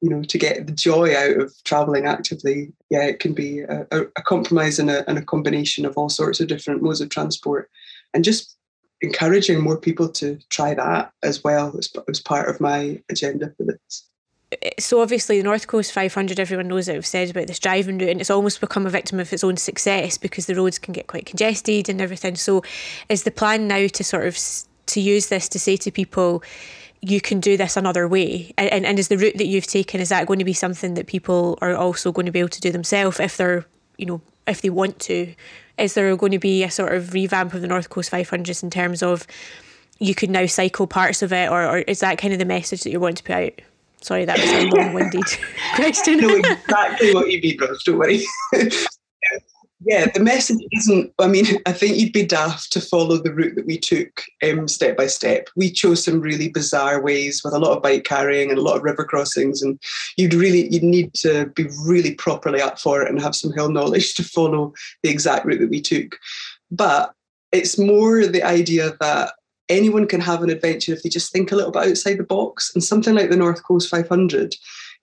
you 0.00 0.10
know, 0.10 0.22
to 0.22 0.38
get 0.38 0.66
the 0.66 0.72
joy 0.72 1.16
out 1.16 1.40
of 1.40 1.52
traveling 1.64 2.06
actively, 2.06 2.72
yeah, 2.90 3.02
it 3.02 3.18
can 3.18 3.32
be 3.32 3.60
a, 3.60 3.86
a 3.90 4.22
compromise 4.22 4.78
and 4.78 4.90
a, 4.90 5.08
and 5.08 5.18
a 5.18 5.24
combination 5.24 5.84
of 5.84 5.96
all 5.96 6.08
sorts 6.08 6.40
of 6.40 6.48
different 6.48 6.82
modes 6.82 7.00
of 7.00 7.08
transport. 7.08 7.70
And 8.14 8.24
just 8.24 8.56
encouraging 9.00 9.60
more 9.60 9.76
people 9.76 10.08
to 10.08 10.38
try 10.50 10.74
that 10.74 11.12
as 11.22 11.42
well 11.44 11.76
as, 11.76 11.92
as 12.08 12.20
part 12.20 12.48
of 12.48 12.60
my 12.60 13.00
agenda 13.10 13.52
for 13.56 13.64
this 13.64 14.04
eh, 14.62 14.70
so 14.78 15.00
obviously 15.00 15.38
the 15.38 15.44
North 15.44 15.66
Coast 15.66 15.92
500, 15.92 16.40
everyone 16.40 16.68
knows 16.68 16.86
that 16.86 16.96
I've 16.96 17.06
said 17.06 17.30
about 17.30 17.46
this 17.46 17.58
driving 17.58 17.98
route, 17.98 18.10
and 18.10 18.20
it's 18.20 18.30
almost 18.30 18.60
become 18.60 18.86
a 18.86 18.90
victim 18.90 19.20
of 19.20 19.32
its 19.32 19.44
own 19.44 19.56
success 19.56 20.18
because 20.18 20.46
the 20.46 20.54
roads 20.54 20.78
can 20.78 20.92
get 20.92 21.06
quite 21.06 21.26
congested 21.26 21.88
and 21.88 22.00
everything. 22.00 22.34
So, 22.34 22.62
is 23.08 23.22
the 23.22 23.30
plan 23.30 23.68
now 23.68 23.86
to 23.86 24.04
sort 24.04 24.26
of 24.26 24.36
to 24.86 25.00
use 25.00 25.28
this 25.28 25.48
to 25.50 25.58
say 25.58 25.76
to 25.76 25.90
people, 25.90 26.42
you 27.00 27.20
can 27.20 27.40
do 27.40 27.56
this 27.56 27.76
another 27.76 28.08
way. 28.08 28.52
And, 28.56 28.70
and 28.70 28.86
and 28.86 28.98
is 28.98 29.08
the 29.08 29.18
route 29.18 29.36
that 29.38 29.46
you've 29.46 29.66
taken 29.66 30.00
is 30.00 30.08
that 30.08 30.26
going 30.26 30.38
to 30.38 30.44
be 30.44 30.52
something 30.52 30.94
that 30.94 31.06
people 31.06 31.58
are 31.60 31.74
also 31.74 32.12
going 32.12 32.26
to 32.26 32.32
be 32.32 32.40
able 32.40 32.48
to 32.50 32.60
do 32.60 32.72
themselves 32.72 33.20
if 33.20 33.36
they're 33.36 33.64
you 33.96 34.06
know 34.06 34.20
if 34.46 34.62
they 34.62 34.70
want 34.70 34.98
to? 35.00 35.34
Is 35.76 35.94
there 35.94 36.16
going 36.16 36.32
to 36.32 36.38
be 36.38 36.64
a 36.64 36.70
sort 36.70 36.94
of 36.94 37.12
revamp 37.12 37.54
of 37.54 37.60
the 37.60 37.68
north 37.68 37.88
coast 37.88 38.10
500s 38.10 38.62
in 38.62 38.70
terms 38.70 39.02
of 39.02 39.26
you 40.00 40.14
could 40.14 40.30
now 40.30 40.46
cycle 40.46 40.86
parts 40.86 41.22
of 41.22 41.32
it 41.32 41.50
or, 41.50 41.64
or 41.64 41.78
is 41.78 42.00
that 42.00 42.18
kind 42.18 42.32
of 42.32 42.38
the 42.38 42.44
message 42.44 42.82
that 42.82 42.90
you 42.90 43.00
want 43.00 43.16
to 43.18 43.22
put 43.22 43.34
out? 43.34 43.52
Sorry 44.00 44.24
that 44.24 44.38
was 44.38 44.50
a 44.50 44.66
long-winded 44.66 45.24
question. 45.76 46.18
No 46.20 46.34
exactly 46.34 47.14
what 47.14 47.30
you 47.30 47.40
mean 47.40 47.58
don't 47.58 47.98
worry 47.98 48.24
yeah, 49.84 50.06
the 50.12 50.20
message 50.20 50.58
isn't. 50.72 51.12
I 51.18 51.28
mean, 51.28 51.46
I 51.66 51.72
think 51.72 51.96
you'd 51.96 52.12
be 52.12 52.26
daft 52.26 52.72
to 52.72 52.80
follow 52.80 53.16
the 53.16 53.32
route 53.32 53.54
that 53.56 53.66
we 53.66 53.78
took 53.78 54.22
um, 54.42 54.66
step 54.66 54.96
by 54.96 55.06
step. 55.06 55.48
We 55.56 55.70
chose 55.70 56.04
some 56.04 56.20
really 56.20 56.48
bizarre 56.48 57.00
ways 57.00 57.42
with 57.44 57.54
a 57.54 57.58
lot 57.58 57.76
of 57.76 57.82
bike 57.82 58.04
carrying 58.04 58.50
and 58.50 58.58
a 58.58 58.62
lot 58.62 58.76
of 58.76 58.82
river 58.82 59.04
crossings, 59.04 59.62
and 59.62 59.78
you'd 60.16 60.34
really 60.34 60.68
you'd 60.72 60.82
need 60.82 61.14
to 61.14 61.46
be 61.54 61.66
really 61.84 62.14
properly 62.14 62.60
up 62.60 62.78
for 62.78 63.02
it 63.02 63.08
and 63.08 63.20
have 63.20 63.36
some 63.36 63.52
hill 63.52 63.70
knowledge 63.70 64.14
to 64.16 64.24
follow 64.24 64.72
the 65.02 65.10
exact 65.10 65.46
route 65.46 65.60
that 65.60 65.70
we 65.70 65.80
took. 65.80 66.18
But 66.70 67.12
it's 67.52 67.78
more 67.78 68.26
the 68.26 68.42
idea 68.42 68.96
that 69.00 69.32
anyone 69.68 70.06
can 70.06 70.20
have 70.20 70.42
an 70.42 70.50
adventure 70.50 70.92
if 70.92 71.02
they 71.02 71.08
just 71.08 71.32
think 71.32 71.52
a 71.52 71.56
little 71.56 71.70
bit 71.70 71.88
outside 71.88 72.18
the 72.18 72.24
box, 72.24 72.72
and 72.74 72.82
something 72.82 73.14
like 73.14 73.30
the 73.30 73.36
North 73.36 73.62
Coast 73.62 73.88
500 73.88 74.54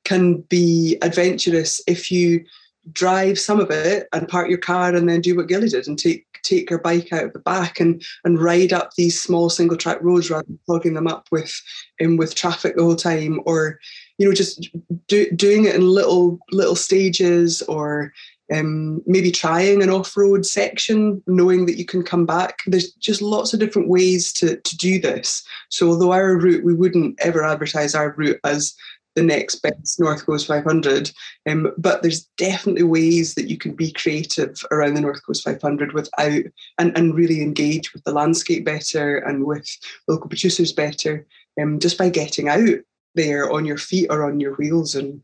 can 0.03 0.41
be 0.41 0.97
adventurous 1.01 1.81
if 1.87 2.11
you 2.11 2.45
drive 2.91 3.39
some 3.39 3.59
of 3.59 3.71
it 3.71 4.07
and 4.13 4.27
park 4.27 4.49
your 4.49 4.57
car 4.57 4.93
and 4.95 5.09
then 5.09 5.21
do 5.21 5.35
what 5.35 5.47
Ghillie 5.47 5.69
did 5.69 5.87
and 5.87 5.97
take 5.97 6.25
take 6.43 6.69
your 6.69 6.79
bike 6.79 7.11
out 7.11 7.23
of 7.23 7.33
the 7.33 7.39
back 7.39 7.79
and 7.79 8.03
and 8.23 8.39
ride 8.39 8.71
up 8.71 8.91
these 8.93 9.19
small 9.19 9.49
single 9.49 9.77
track 9.77 9.97
roads 10.01 10.29
rather 10.29 10.45
than 10.45 10.59
clogging 10.65 10.93
them 10.93 11.07
up 11.07 11.27
with 11.31 11.59
with 11.99 12.35
traffic 12.35 12.75
the 12.75 12.83
whole 12.83 12.95
time 12.95 13.39
or 13.45 13.79
you 14.17 14.27
know 14.27 14.33
just 14.33 14.69
do, 15.07 15.29
doing 15.31 15.65
it 15.65 15.75
in 15.75 15.81
little 15.81 16.39
little 16.51 16.75
stages 16.75 17.61
or 17.63 18.13
um, 18.53 19.01
maybe 19.07 19.31
trying 19.31 19.81
an 19.81 19.89
off-road 19.89 20.45
section 20.45 21.21
knowing 21.25 21.65
that 21.65 21.77
you 21.77 21.85
can 21.85 22.03
come 22.03 22.27
back. 22.27 22.59
There's 22.67 22.91
just 22.93 23.21
lots 23.21 23.53
of 23.53 23.59
different 23.59 23.89
ways 23.89 24.31
to, 24.33 24.57
to 24.57 24.77
do 24.77 24.99
this. 24.99 25.43
So 25.69 25.89
although 25.89 26.11
our 26.11 26.37
route 26.37 26.63
we 26.63 26.75
wouldn't 26.75 27.19
ever 27.19 27.43
advertise 27.43 27.95
our 27.95 28.13
route 28.15 28.39
as 28.43 28.75
the 29.15 29.23
next 29.23 29.55
best 29.55 29.99
North 29.99 30.25
Coast 30.25 30.47
500. 30.47 31.11
Um, 31.47 31.71
but 31.77 32.01
there's 32.01 32.25
definitely 32.37 32.83
ways 32.83 33.35
that 33.35 33.49
you 33.49 33.57
can 33.57 33.73
be 33.73 33.91
creative 33.91 34.55
around 34.71 34.93
the 34.93 35.01
North 35.01 35.25
Coast 35.25 35.43
500 35.43 35.93
without 35.93 36.43
and, 36.77 36.97
and 36.97 37.15
really 37.15 37.41
engage 37.41 37.93
with 37.93 38.03
the 38.03 38.11
landscape 38.11 38.65
better 38.65 39.17
and 39.17 39.45
with 39.45 39.67
local 40.07 40.27
producers 40.27 40.71
better, 40.71 41.25
um, 41.59 41.79
just 41.79 41.97
by 41.97 42.09
getting 42.09 42.49
out 42.49 42.79
there 43.15 43.51
on 43.51 43.65
your 43.65 43.77
feet 43.77 44.07
or 44.09 44.25
on 44.25 44.39
your 44.39 44.53
wheels 44.55 44.95
and 44.95 45.21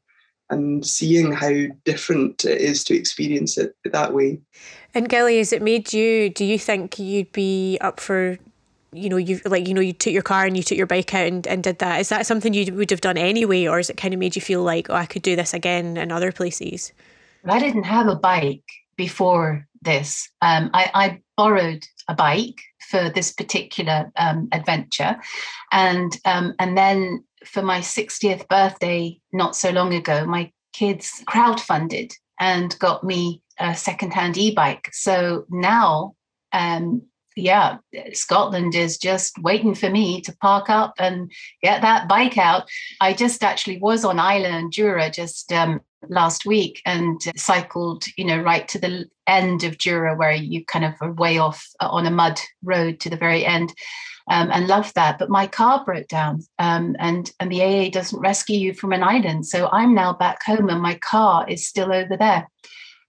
and 0.49 0.85
seeing 0.85 1.31
how 1.31 1.53
different 1.85 2.43
it 2.43 2.59
is 2.59 2.83
to 2.83 2.93
experience 2.93 3.57
it 3.57 3.73
that 3.85 4.13
way. 4.13 4.37
And 4.93 5.07
Ghillie, 5.07 5.37
has 5.37 5.53
it 5.53 5.61
made 5.61 5.93
you? 5.93 6.29
Do 6.29 6.43
you 6.43 6.59
think 6.59 6.99
you'd 6.99 7.31
be 7.31 7.77
up 7.79 8.01
for 8.01 8.37
you 8.93 9.09
know 9.09 9.17
you 9.17 9.39
like 9.45 9.67
you 9.67 9.73
know 9.73 9.81
you 9.81 9.93
took 9.93 10.13
your 10.13 10.21
car 10.21 10.45
and 10.45 10.57
you 10.57 10.63
took 10.63 10.77
your 10.77 10.87
bike 10.87 11.13
out 11.13 11.27
and, 11.27 11.47
and 11.47 11.63
did 11.63 11.79
that. 11.79 11.99
Is 11.99 12.09
that 12.09 12.25
something 12.25 12.53
you 12.53 12.73
would 12.73 12.89
have 12.89 13.01
done 13.01 13.17
anyway 13.17 13.65
or 13.67 13.79
is 13.79 13.89
it 13.89 13.97
kind 13.97 14.13
of 14.13 14.19
made 14.19 14.35
you 14.35 14.41
feel 14.41 14.63
like 14.63 14.89
oh 14.89 14.95
i 14.95 15.05
could 15.05 15.21
do 15.21 15.35
this 15.35 15.53
again 15.53 15.97
in 15.97 16.11
other 16.11 16.31
places 16.31 16.91
i 17.45 17.59
didn't 17.59 17.83
have 17.83 18.07
a 18.07 18.15
bike 18.15 18.63
before 18.97 19.67
this. 19.81 20.29
Um, 20.41 20.69
I, 20.73 20.91
I, 20.93 21.21
borrowed 21.37 21.83
a 22.07 22.13
bike 22.13 22.61
for 22.91 23.09
this 23.09 23.33
particular 23.33 24.11
um, 24.15 24.47
adventure. 24.51 25.19
And 25.71 26.15
um, 26.25 26.53
and 26.59 26.77
then 26.77 27.23
for 27.45 27.63
my 27.63 27.79
60th 27.79 28.47
birthday 28.47 29.19
not 29.33 29.55
so 29.55 29.71
long 29.71 29.95
ago 29.95 30.23
my 30.27 30.51
kids 30.73 31.23
crowdfunded 31.27 32.13
and 32.39 32.77
got 32.77 33.03
me 33.03 33.41
a 33.59 33.75
secondhand 33.75 34.37
e-bike. 34.37 34.89
So 34.91 35.45
now, 35.49 36.13
um, 36.53 37.01
yeah, 37.35 37.77
Scotland 38.13 38.75
is 38.75 38.97
just 38.97 39.37
waiting 39.39 39.73
for 39.75 39.89
me 39.89 40.21
to 40.21 40.35
park 40.37 40.69
up 40.69 40.93
and 40.99 41.31
get 41.61 41.81
that 41.81 42.07
bike 42.07 42.37
out. 42.37 42.69
I 42.99 43.13
just 43.13 43.43
actually 43.43 43.79
was 43.79 44.03
on 44.03 44.19
Island 44.19 44.73
Jura 44.73 45.09
just 45.09 45.51
um, 45.51 45.81
last 46.09 46.45
week 46.45 46.81
and 46.85 47.21
cycled, 47.35 48.03
you 48.17 48.25
know, 48.25 48.41
right 48.41 48.67
to 48.69 48.79
the 48.79 49.05
end 49.27 49.63
of 49.63 49.77
Jura 49.77 50.15
where 50.15 50.33
you 50.33 50.65
kind 50.65 50.85
of 50.85 50.93
are 51.01 51.13
way 51.13 51.37
off 51.37 51.65
on 51.79 52.05
a 52.05 52.11
mud 52.11 52.39
road 52.63 52.99
to 53.01 53.09
the 53.09 53.17
very 53.17 53.45
end 53.45 53.73
um, 54.29 54.49
and 54.51 54.67
loved 54.67 54.95
that. 54.95 55.19
But 55.19 55.29
my 55.29 55.47
car 55.47 55.83
broke 55.85 56.07
down, 56.07 56.41
um, 56.59 56.95
and 56.99 57.31
and 57.39 57.51
the 57.51 57.61
AA 57.61 57.89
doesn't 57.89 58.19
rescue 58.19 58.57
you 58.57 58.73
from 58.73 58.93
an 58.93 59.03
island. 59.03 59.45
So 59.45 59.69
I'm 59.71 59.93
now 59.93 60.13
back 60.13 60.43
home, 60.43 60.69
and 60.69 60.81
my 60.81 60.95
car 60.95 61.47
is 61.47 61.67
still 61.67 61.93
over 61.93 62.17
there. 62.17 62.49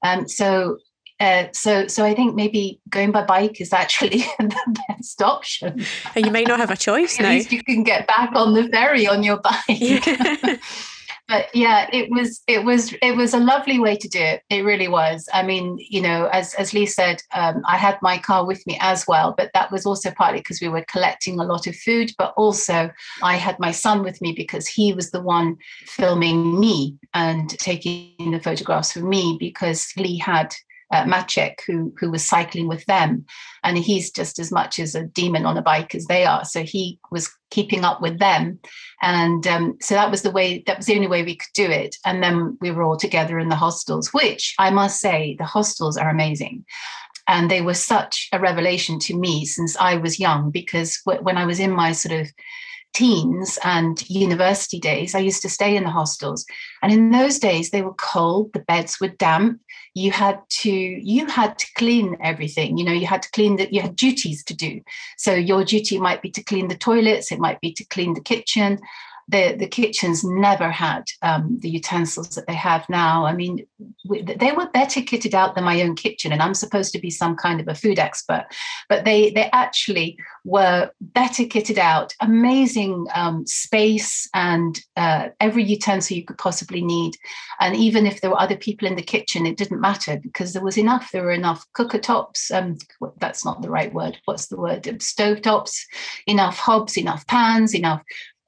Um, 0.02 0.28
so. 0.28 0.78
Uh, 1.20 1.46
so, 1.52 1.86
so 1.86 2.04
I 2.04 2.14
think 2.14 2.34
maybe 2.34 2.80
going 2.88 3.12
by 3.12 3.24
bike 3.24 3.60
is 3.60 3.72
actually 3.72 4.18
the 4.38 4.82
best 4.88 5.22
option. 5.22 5.84
And 6.14 6.26
you 6.26 6.32
may 6.32 6.44
not 6.44 6.58
have 6.58 6.70
a 6.70 6.76
choice 6.76 7.18
At 7.18 7.24
now. 7.24 7.30
least 7.30 7.52
you 7.52 7.62
can 7.62 7.82
get 7.82 8.06
back 8.06 8.30
on 8.34 8.54
the 8.54 8.68
ferry 8.68 9.06
on 9.06 9.22
your 9.22 9.38
bike. 9.38 9.62
Yeah. 9.68 10.56
but 11.28 11.54
yeah 11.54 11.88
it 11.92 12.10
was 12.10 12.42
it 12.46 12.64
was 12.64 12.92
it 13.00 13.16
was 13.16 13.32
a 13.32 13.38
lovely 13.38 13.78
way 13.78 13.96
to 13.96 14.08
do 14.08 14.18
it 14.18 14.42
it 14.50 14.64
really 14.64 14.88
was 14.88 15.28
i 15.32 15.42
mean 15.42 15.78
you 15.78 16.00
know 16.00 16.26
as 16.32 16.54
as 16.54 16.72
lee 16.72 16.86
said 16.86 17.22
um, 17.34 17.62
i 17.66 17.76
had 17.76 17.96
my 18.02 18.18
car 18.18 18.44
with 18.44 18.64
me 18.66 18.76
as 18.80 19.06
well 19.06 19.34
but 19.36 19.50
that 19.54 19.70
was 19.70 19.86
also 19.86 20.10
partly 20.12 20.40
because 20.40 20.60
we 20.60 20.68
were 20.68 20.84
collecting 20.88 21.38
a 21.38 21.44
lot 21.44 21.66
of 21.66 21.76
food 21.76 22.10
but 22.18 22.34
also 22.36 22.90
i 23.22 23.36
had 23.36 23.58
my 23.58 23.70
son 23.70 24.02
with 24.02 24.20
me 24.20 24.32
because 24.32 24.66
he 24.66 24.92
was 24.92 25.10
the 25.10 25.20
one 25.20 25.56
filming 25.86 26.58
me 26.58 26.96
and 27.14 27.50
taking 27.58 28.30
the 28.30 28.40
photographs 28.40 28.92
for 28.92 29.00
me 29.00 29.36
because 29.38 29.92
lee 29.96 30.18
had 30.18 30.52
uh, 30.92 31.04
Maciek, 31.04 31.54
who 31.66 31.92
who 31.98 32.10
was 32.10 32.24
cycling 32.24 32.68
with 32.68 32.84
them, 32.86 33.24
and 33.64 33.78
he's 33.78 34.10
just 34.10 34.38
as 34.38 34.52
much 34.52 34.78
as 34.78 34.94
a 34.94 35.04
demon 35.04 35.46
on 35.46 35.56
a 35.56 35.62
bike 35.62 35.94
as 35.94 36.06
they 36.06 36.24
are. 36.24 36.44
So 36.44 36.62
he 36.62 36.98
was 37.10 37.30
keeping 37.50 37.84
up 37.84 38.00
with 38.00 38.18
them, 38.18 38.60
and 39.00 39.46
um, 39.46 39.78
so 39.80 39.94
that 39.94 40.10
was 40.10 40.22
the 40.22 40.30
way. 40.30 40.62
That 40.66 40.76
was 40.76 40.86
the 40.86 40.94
only 40.94 41.08
way 41.08 41.22
we 41.22 41.36
could 41.36 41.52
do 41.54 41.70
it. 41.70 41.96
And 42.04 42.22
then 42.22 42.58
we 42.60 42.70
were 42.70 42.82
all 42.82 42.96
together 42.96 43.38
in 43.38 43.48
the 43.48 43.56
hostels, 43.56 44.12
which 44.12 44.54
I 44.58 44.70
must 44.70 45.00
say, 45.00 45.36
the 45.38 45.44
hostels 45.44 45.96
are 45.96 46.10
amazing. 46.10 46.64
And 47.28 47.50
they 47.50 47.62
were 47.62 47.74
such 47.74 48.28
a 48.32 48.40
revelation 48.40 48.98
to 49.00 49.16
me 49.16 49.46
since 49.46 49.76
I 49.76 49.96
was 49.96 50.20
young, 50.20 50.50
because 50.50 51.00
w- 51.06 51.22
when 51.24 51.38
I 51.38 51.46
was 51.46 51.60
in 51.60 51.70
my 51.70 51.92
sort 51.92 52.20
of 52.20 52.28
teens 52.94 53.58
and 53.64 54.08
university 54.08 54.78
days, 54.78 55.14
I 55.14 55.20
used 55.20 55.42
to 55.42 55.48
stay 55.48 55.76
in 55.76 55.84
the 55.84 55.90
hostels. 55.90 56.44
And 56.82 56.92
in 56.92 57.10
those 57.10 57.38
days, 57.38 57.70
they 57.70 57.82
were 57.82 57.94
cold, 57.94 58.52
the 58.52 58.60
beds 58.60 59.00
were 59.00 59.08
damp. 59.08 59.60
You 59.94 60.10
had 60.10 60.40
to 60.60 60.70
you 60.70 61.26
had 61.26 61.58
to 61.58 61.66
clean 61.76 62.16
everything. 62.22 62.78
You 62.78 62.84
know, 62.84 62.92
you 62.92 63.06
had 63.06 63.22
to 63.22 63.30
clean 63.30 63.56
that 63.56 63.72
you 63.72 63.82
had 63.82 63.96
duties 63.96 64.44
to 64.44 64.54
do. 64.54 64.80
So 65.18 65.34
your 65.34 65.64
duty 65.64 65.98
might 65.98 66.22
be 66.22 66.30
to 66.30 66.42
clean 66.42 66.68
the 66.68 66.76
toilets, 66.76 67.32
it 67.32 67.38
might 67.38 67.60
be 67.60 67.72
to 67.74 67.84
clean 67.84 68.14
the 68.14 68.20
kitchen. 68.20 68.78
The, 69.28 69.56
the 69.58 69.66
kitchens 69.66 70.24
never 70.24 70.70
had 70.70 71.04
um, 71.22 71.58
the 71.60 71.70
utensils 71.70 72.34
that 72.34 72.46
they 72.46 72.54
have 72.54 72.88
now. 72.88 73.24
I 73.24 73.34
mean, 73.34 73.66
we, 74.06 74.22
they 74.22 74.52
were 74.52 74.68
better 74.68 75.00
kitted 75.00 75.34
out 75.34 75.54
than 75.54 75.64
my 75.64 75.80
own 75.82 75.94
kitchen, 75.94 76.32
and 76.32 76.42
I'm 76.42 76.54
supposed 76.54 76.92
to 76.92 76.98
be 77.00 77.10
some 77.10 77.36
kind 77.36 77.60
of 77.60 77.68
a 77.68 77.74
food 77.74 77.98
expert, 77.98 78.46
but 78.88 79.04
they 79.04 79.30
they 79.30 79.48
actually 79.52 80.18
were 80.44 80.90
better 81.00 81.44
kitted 81.44 81.78
out, 81.78 82.14
amazing 82.20 83.06
um, 83.14 83.46
space 83.46 84.28
and 84.34 84.80
uh, 84.96 85.28
every 85.40 85.62
utensil 85.62 86.16
you 86.16 86.24
could 86.24 86.38
possibly 86.38 86.82
need. 86.82 87.14
And 87.60 87.76
even 87.76 88.06
if 88.06 88.20
there 88.20 88.30
were 88.30 88.40
other 88.40 88.56
people 88.56 88.88
in 88.88 88.96
the 88.96 89.02
kitchen, 89.02 89.46
it 89.46 89.56
didn't 89.56 89.80
matter 89.80 90.18
because 90.20 90.52
there 90.52 90.64
was 90.64 90.78
enough. 90.78 91.10
There 91.12 91.22
were 91.22 91.32
enough 91.32 91.64
cooker 91.74 91.98
tops. 91.98 92.50
Um, 92.50 92.76
that's 93.18 93.44
not 93.44 93.62
the 93.62 93.70
right 93.70 93.92
word. 93.92 94.18
What's 94.24 94.46
the 94.46 94.58
word? 94.58 95.02
Stove 95.02 95.42
tops, 95.42 95.86
enough 96.26 96.58
hobs, 96.58 96.96
enough 96.96 97.26
pans, 97.26 97.74
enough 97.74 98.02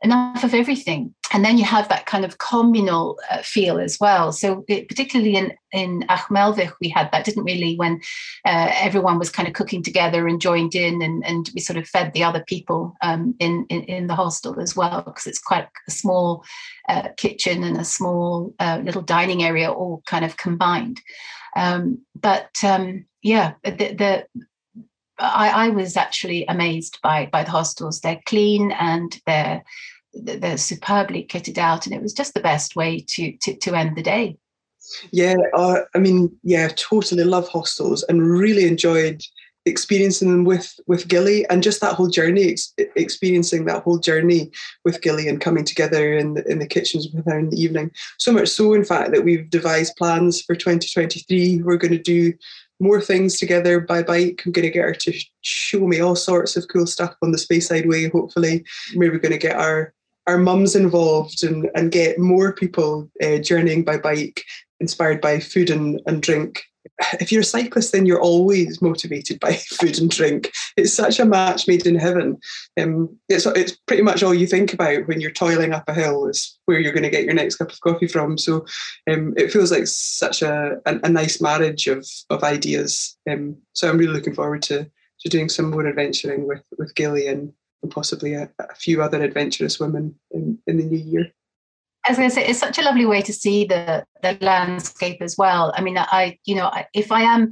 enough 0.04 0.44
of 0.44 0.54
everything. 0.54 1.14
And 1.32 1.44
then 1.44 1.58
you 1.58 1.64
have 1.64 1.88
that 1.88 2.06
kind 2.06 2.24
of 2.24 2.38
communal 2.38 3.18
uh, 3.30 3.38
feel 3.38 3.80
as 3.80 3.98
well. 3.98 4.30
So 4.30 4.64
it, 4.68 4.86
particularly 4.88 5.34
in 5.34 5.54
in 5.72 6.04
Achmelvich 6.08 6.72
we 6.80 6.88
had 6.88 7.10
that 7.10 7.24
didn't 7.24 7.42
really 7.42 7.74
when 7.74 8.00
uh, 8.44 8.70
everyone 8.74 9.18
was 9.18 9.30
kind 9.30 9.48
of 9.48 9.54
cooking 9.54 9.82
together 9.82 10.28
and 10.28 10.40
joined 10.40 10.76
in 10.76 11.02
and, 11.02 11.24
and 11.26 11.50
we 11.54 11.60
sort 11.60 11.78
of 11.78 11.88
fed 11.88 12.12
the 12.12 12.22
other 12.22 12.44
people 12.46 12.94
um, 13.02 13.34
in, 13.40 13.66
in, 13.70 13.82
in 13.84 14.06
the 14.06 14.14
hostel 14.14 14.60
as 14.60 14.76
well 14.76 15.02
because 15.02 15.26
it's 15.26 15.40
quite 15.40 15.66
a 15.88 15.90
small 15.90 16.44
uh, 16.88 17.08
kitchen 17.16 17.64
and 17.64 17.76
a 17.78 17.84
small 17.84 18.54
uh, 18.60 18.80
little 18.84 19.02
dining 19.02 19.42
area 19.42 19.72
all 19.72 20.02
kind 20.06 20.24
of 20.24 20.36
combined. 20.36 21.00
Um, 21.56 22.02
but 22.14 22.50
um, 22.62 23.06
yeah 23.22 23.54
the, 23.64 23.94
the 23.94 24.26
I, 25.18 25.66
I 25.66 25.68
was 25.68 25.96
actually 25.96 26.44
amazed 26.46 26.98
by 27.02 27.26
by 27.26 27.44
the 27.44 27.50
hostels. 27.50 28.00
They're 28.00 28.20
clean 28.26 28.72
and 28.72 29.20
they're 29.26 29.62
they're 30.14 30.56
superbly 30.56 31.24
kitted 31.24 31.58
out, 31.58 31.86
and 31.86 31.94
it 31.94 32.02
was 32.02 32.12
just 32.12 32.34
the 32.34 32.40
best 32.40 32.76
way 32.76 33.00
to 33.08 33.32
to, 33.42 33.56
to 33.56 33.74
end 33.74 33.96
the 33.96 34.02
day. 34.02 34.36
Yeah, 35.12 35.36
uh, 35.54 35.80
I 35.94 35.98
mean, 35.98 36.36
yeah, 36.42 36.68
totally 36.76 37.24
love 37.24 37.48
hostels 37.48 38.02
and 38.04 38.26
really 38.26 38.66
enjoyed 38.66 39.22
experiencing 39.66 40.30
them 40.30 40.44
with 40.44 40.78
with 40.86 41.08
Ghillie 41.08 41.48
and 41.48 41.62
just 41.62 41.80
that 41.80 41.94
whole 41.94 42.08
journey, 42.08 42.50
ex- 42.50 42.74
experiencing 42.96 43.64
that 43.64 43.82
whole 43.82 43.98
journey 43.98 44.50
with 44.84 45.00
Ghillie 45.00 45.28
and 45.28 45.40
coming 45.40 45.64
together 45.64 46.16
in 46.16 46.34
the, 46.34 46.50
in 46.50 46.58
the 46.58 46.66
kitchens 46.66 47.08
with 47.08 47.24
her 47.26 47.38
in 47.38 47.50
the 47.50 47.60
evening. 47.60 47.90
So 48.18 48.32
much 48.32 48.48
so, 48.48 48.74
in 48.74 48.84
fact, 48.84 49.12
that 49.12 49.24
we've 49.24 49.48
devised 49.48 49.96
plans 49.96 50.42
for 50.42 50.54
2023. 50.54 51.62
We're 51.62 51.76
going 51.76 51.92
to 51.92 51.98
do 51.98 52.34
more 52.80 53.00
things 53.00 53.38
together 53.38 53.80
by 53.80 54.02
bike. 54.02 54.42
I'm 54.44 54.52
going 54.52 54.66
to 54.66 54.70
get 54.70 54.84
her 54.84 54.94
to 54.94 55.12
show 55.42 55.86
me 55.86 56.00
all 56.00 56.16
sorts 56.16 56.56
of 56.56 56.68
cool 56.68 56.86
stuff 56.86 57.14
on 57.22 57.32
the 57.32 57.38
Speyside 57.38 57.88
Way. 57.88 58.08
Hopefully, 58.08 58.64
maybe 58.94 59.12
we're 59.12 59.18
going 59.18 59.32
to 59.32 59.38
get 59.38 59.56
our 59.56 59.94
our 60.26 60.38
mums 60.38 60.74
involved 60.74 61.42
and, 61.44 61.70
and 61.74 61.92
get 61.92 62.18
more 62.18 62.52
people 62.52 63.10
uh, 63.22 63.38
journeying 63.38 63.84
by 63.84 63.98
bike, 63.98 64.42
inspired 64.80 65.20
by 65.20 65.40
food 65.40 65.70
and, 65.70 66.00
and 66.06 66.22
drink. 66.22 66.62
If 67.14 67.32
you're 67.32 67.40
a 67.40 67.44
cyclist, 67.44 67.92
then 67.92 68.06
you're 68.06 68.20
always 68.20 68.80
motivated 68.80 69.40
by 69.40 69.54
food 69.80 69.98
and 69.98 70.10
drink. 70.10 70.52
It's 70.76 70.94
such 70.94 71.18
a 71.18 71.24
match 71.24 71.66
made 71.66 71.86
in 71.86 71.96
heaven. 71.96 72.38
Um, 72.78 73.18
it's 73.28 73.46
it's 73.46 73.72
pretty 73.86 74.02
much 74.02 74.22
all 74.22 74.34
you 74.34 74.46
think 74.46 74.72
about 74.72 75.08
when 75.08 75.20
you're 75.20 75.30
toiling 75.30 75.72
up 75.72 75.88
a 75.88 75.94
hill 75.94 76.26
is 76.26 76.56
where 76.66 76.78
you're 76.78 76.92
going 76.92 77.02
to 77.02 77.10
get 77.10 77.24
your 77.24 77.34
next 77.34 77.56
cup 77.56 77.72
of 77.72 77.80
coffee 77.80 78.06
from. 78.06 78.38
So 78.38 78.66
um, 79.10 79.34
it 79.36 79.50
feels 79.50 79.72
like 79.72 79.86
such 79.86 80.42
a, 80.42 80.76
a, 80.86 81.00
a, 81.02 81.08
nice 81.08 81.40
marriage 81.40 81.86
of 81.86 82.06
of 82.30 82.44
ideas. 82.44 83.16
Um, 83.28 83.56
so 83.72 83.88
I'm 83.88 83.98
really 83.98 84.12
looking 84.12 84.34
forward 84.34 84.62
to 84.62 84.86
to 85.20 85.28
doing 85.28 85.48
some 85.48 85.70
more 85.70 85.86
adventuring 85.86 86.46
with 86.46 86.62
with 86.78 86.94
Ghillie 86.94 87.26
and 87.26 87.52
and 87.84 87.92
possibly 87.92 88.32
a, 88.32 88.50
a 88.58 88.74
few 88.74 89.02
other 89.02 89.22
adventurous 89.22 89.78
women 89.78 90.14
in, 90.30 90.58
in 90.66 90.78
the 90.78 90.84
new 90.84 90.98
year. 90.98 91.30
I 92.06 92.10
was 92.10 92.18
going 92.18 92.30
to 92.30 92.34
say 92.34 92.46
it's 92.46 92.58
such 92.58 92.78
a 92.78 92.82
lovely 92.82 93.06
way 93.06 93.22
to 93.22 93.32
see 93.32 93.64
the 93.64 94.04
the 94.22 94.36
landscape 94.40 95.22
as 95.22 95.36
well. 95.38 95.72
I 95.76 95.80
mean, 95.82 95.96
I 95.96 96.38
you 96.44 96.56
know 96.56 96.70
if 96.92 97.12
I 97.12 97.22
am 97.22 97.50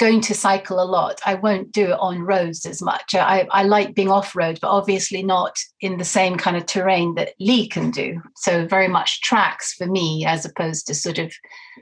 going 0.00 0.20
to 0.20 0.34
cycle 0.34 0.82
a 0.82 0.84
lot, 0.84 1.20
I 1.24 1.34
won't 1.34 1.70
do 1.70 1.90
it 1.92 1.98
on 2.00 2.22
roads 2.22 2.66
as 2.66 2.82
much. 2.82 3.14
I, 3.14 3.46
I 3.52 3.62
like 3.62 3.94
being 3.94 4.10
off 4.10 4.34
road, 4.34 4.58
but 4.60 4.70
obviously 4.70 5.22
not 5.22 5.56
in 5.80 5.98
the 5.98 6.04
same 6.04 6.36
kind 6.36 6.56
of 6.56 6.66
terrain 6.66 7.14
that 7.14 7.34
Lee 7.38 7.68
can 7.68 7.92
do. 7.92 8.20
So 8.34 8.66
very 8.66 8.88
much 8.88 9.20
tracks 9.20 9.72
for 9.72 9.86
me, 9.86 10.24
as 10.26 10.44
opposed 10.44 10.88
to 10.88 10.94
sort 10.96 11.20
of 11.20 11.32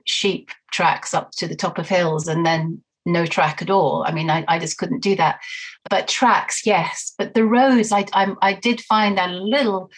sheep 0.04 0.50
tracks 0.72 1.14
up 1.14 1.30
to 1.38 1.48
the 1.48 1.56
top 1.56 1.78
of 1.78 1.88
hills 1.88 2.28
and 2.28 2.44
then 2.44 2.82
no 3.04 3.26
track 3.26 3.62
at 3.62 3.70
all. 3.70 4.04
I 4.06 4.12
mean, 4.12 4.30
I, 4.30 4.44
I 4.48 4.58
just 4.58 4.78
couldn't 4.78 5.02
do 5.02 5.16
that. 5.16 5.40
But 5.90 6.08
tracks, 6.08 6.64
yes. 6.64 7.12
But 7.18 7.34
the 7.34 7.44
roads, 7.44 7.92
I, 7.92 8.06
I, 8.12 8.34
I 8.40 8.52
did 8.54 8.80
find 8.80 9.18
that 9.18 9.30
a 9.30 9.34
little 9.34 9.90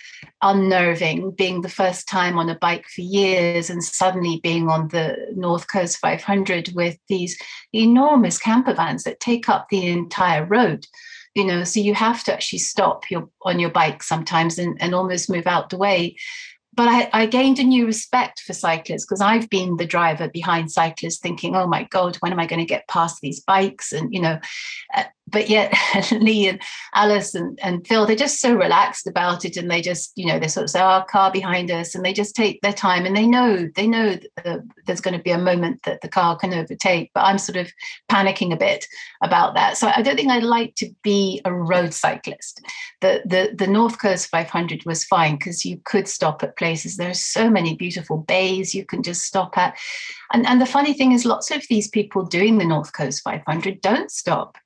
unnerving, 0.43 1.33
being 1.33 1.61
the 1.61 1.69
first 1.69 2.09
time 2.09 2.39
on 2.39 2.49
a 2.49 2.59
bike 2.59 2.87
for 2.87 3.03
years 3.03 3.71
and 3.71 3.85
suddenly 3.85 4.41
being 4.43 4.69
on 4.69 4.89
the 4.89 5.17
North 5.35 5.69
Coast 5.71 5.99
500 5.99 6.73
with 6.75 6.99
these 7.09 7.39
enormous 7.73 8.39
camper 8.39 8.75
vans 8.75 9.05
that 9.05 9.21
take 9.21 9.49
up 9.49 9.69
the 9.69 9.87
entire 9.87 10.45
road. 10.45 10.87
You 11.35 11.45
know, 11.45 11.65
so 11.65 11.81
you 11.81 11.95
have 11.95 12.23
to 12.25 12.33
actually 12.33 12.61
stop 12.61 13.11
your 13.11 13.29
on 13.43 13.59
your 13.59 13.71
bike 13.71 14.05
sometimes 14.05 14.57
and, 14.57 14.81
and 14.81 14.95
almost 14.95 15.29
move 15.29 15.49
out 15.49 15.69
the 15.69 15.77
way 15.77 16.17
but 16.75 16.89
I, 16.89 17.09
I, 17.13 17.27
gained 17.27 17.59
a 17.59 17.65
new 17.65 17.87
respect 17.87 18.41
for 18.41 18.53
cyclists 18.53 19.05
because 19.05 19.21
I've 19.21 19.49
been 19.51 19.77
the 19.77 19.87
driver 19.87 20.29
behind 20.29 20.71
cyclists, 20.71 21.19
thinking, 21.19 21.55
"Oh 21.55 21.67
my 21.67 21.85
God, 21.85 22.17
when 22.17 22.33
am 22.33 22.41
I 22.41 22.47
going 22.47 22.61
to 22.61 22.67
get 22.67 22.89
past 22.89 23.21
these 23.21 23.41
bikes?" 23.41 23.93
And 23.93 24.13
you 24.13 24.21
know, 24.21 24.39
uh, 24.95 25.05
but 25.35 25.51
yet 25.51 25.75
Lee 26.13 26.49
and 26.49 26.63
Alice 26.95 27.35
and, 27.35 27.59
and 27.61 27.87
Phil, 27.87 28.07
they're 28.07 28.17
just 28.17 28.41
so 28.41 28.55
relaxed 28.55 29.07
about 29.07 29.45
it. 29.45 29.57
And 29.57 29.69
they 29.69 29.83
just, 29.83 30.13
you 30.15 30.25
know, 30.25 30.39
they 30.39 30.49
sort 30.49 30.65
of 30.65 30.71
say, 30.71 30.81
oh, 30.81 31.03
car 31.11 31.31
behind 31.31 31.71
us. 31.71 31.95
And 31.95 32.05
they 32.05 32.13
just 32.13 32.37
take 32.37 32.63
their 32.63 32.73
time 32.73 33.05
and 33.05 33.17
they 33.17 33.27
know, 33.27 33.69
they 33.75 33.89
know 33.89 34.17
uh, 34.45 34.59
there's 34.87 35.01
going 35.01 35.17
to 35.17 35.23
be 35.23 35.33
a 35.33 35.39
moment 35.39 35.83
that 35.83 36.01
the 36.01 36.09
car 36.09 36.37
can 36.37 36.55
overtake. 36.55 37.11
But 37.15 37.25
I'm 37.25 37.39
sort 37.39 37.57
of 37.57 37.71
panicking 38.11 38.53
a 38.53 38.57
bit 38.57 38.87
about 39.23 39.55
that. 39.57 39.77
So 39.77 39.91
I 39.95 40.03
don't 40.03 40.15
think 40.15 40.31
I'd 40.31 40.45
like 40.45 40.77
to 40.77 40.89
be 41.03 41.43
a 41.45 41.53
road 41.53 41.93
cyclist. 41.93 42.65
The, 43.01 43.23
the, 43.25 43.55
the 43.57 43.67
North 43.67 44.01
Coast 44.01 44.29
500 44.29 44.87
was 44.87 45.05
fine 45.05 45.35
because 45.35 45.65
you 45.65 45.81
could 45.85 46.07
stop 46.07 46.45
at 46.45 46.57
places. 46.57 46.97
There 46.97 47.11
are 47.11 47.15
so 47.15 47.51
many 47.51 47.75
beautiful 47.75 48.19
bays 48.19 48.73
you 48.73 48.87
can 48.87 49.03
just 49.03 49.23
stop 49.23 49.59
at. 49.59 49.77
And, 50.33 50.47
and 50.47 50.61
the 50.61 50.67
funny 50.67 50.95
thing 50.95 51.11
is, 51.11 51.25
lots 51.25 51.51
of 51.51 51.65
these 51.69 51.89
people 51.89 52.25
doing 52.25 52.59
the 52.59 52.65
North 52.65 52.93
Coast 52.93 53.23
500 53.25 53.81
don't 53.81 54.13
stop 54.13 54.57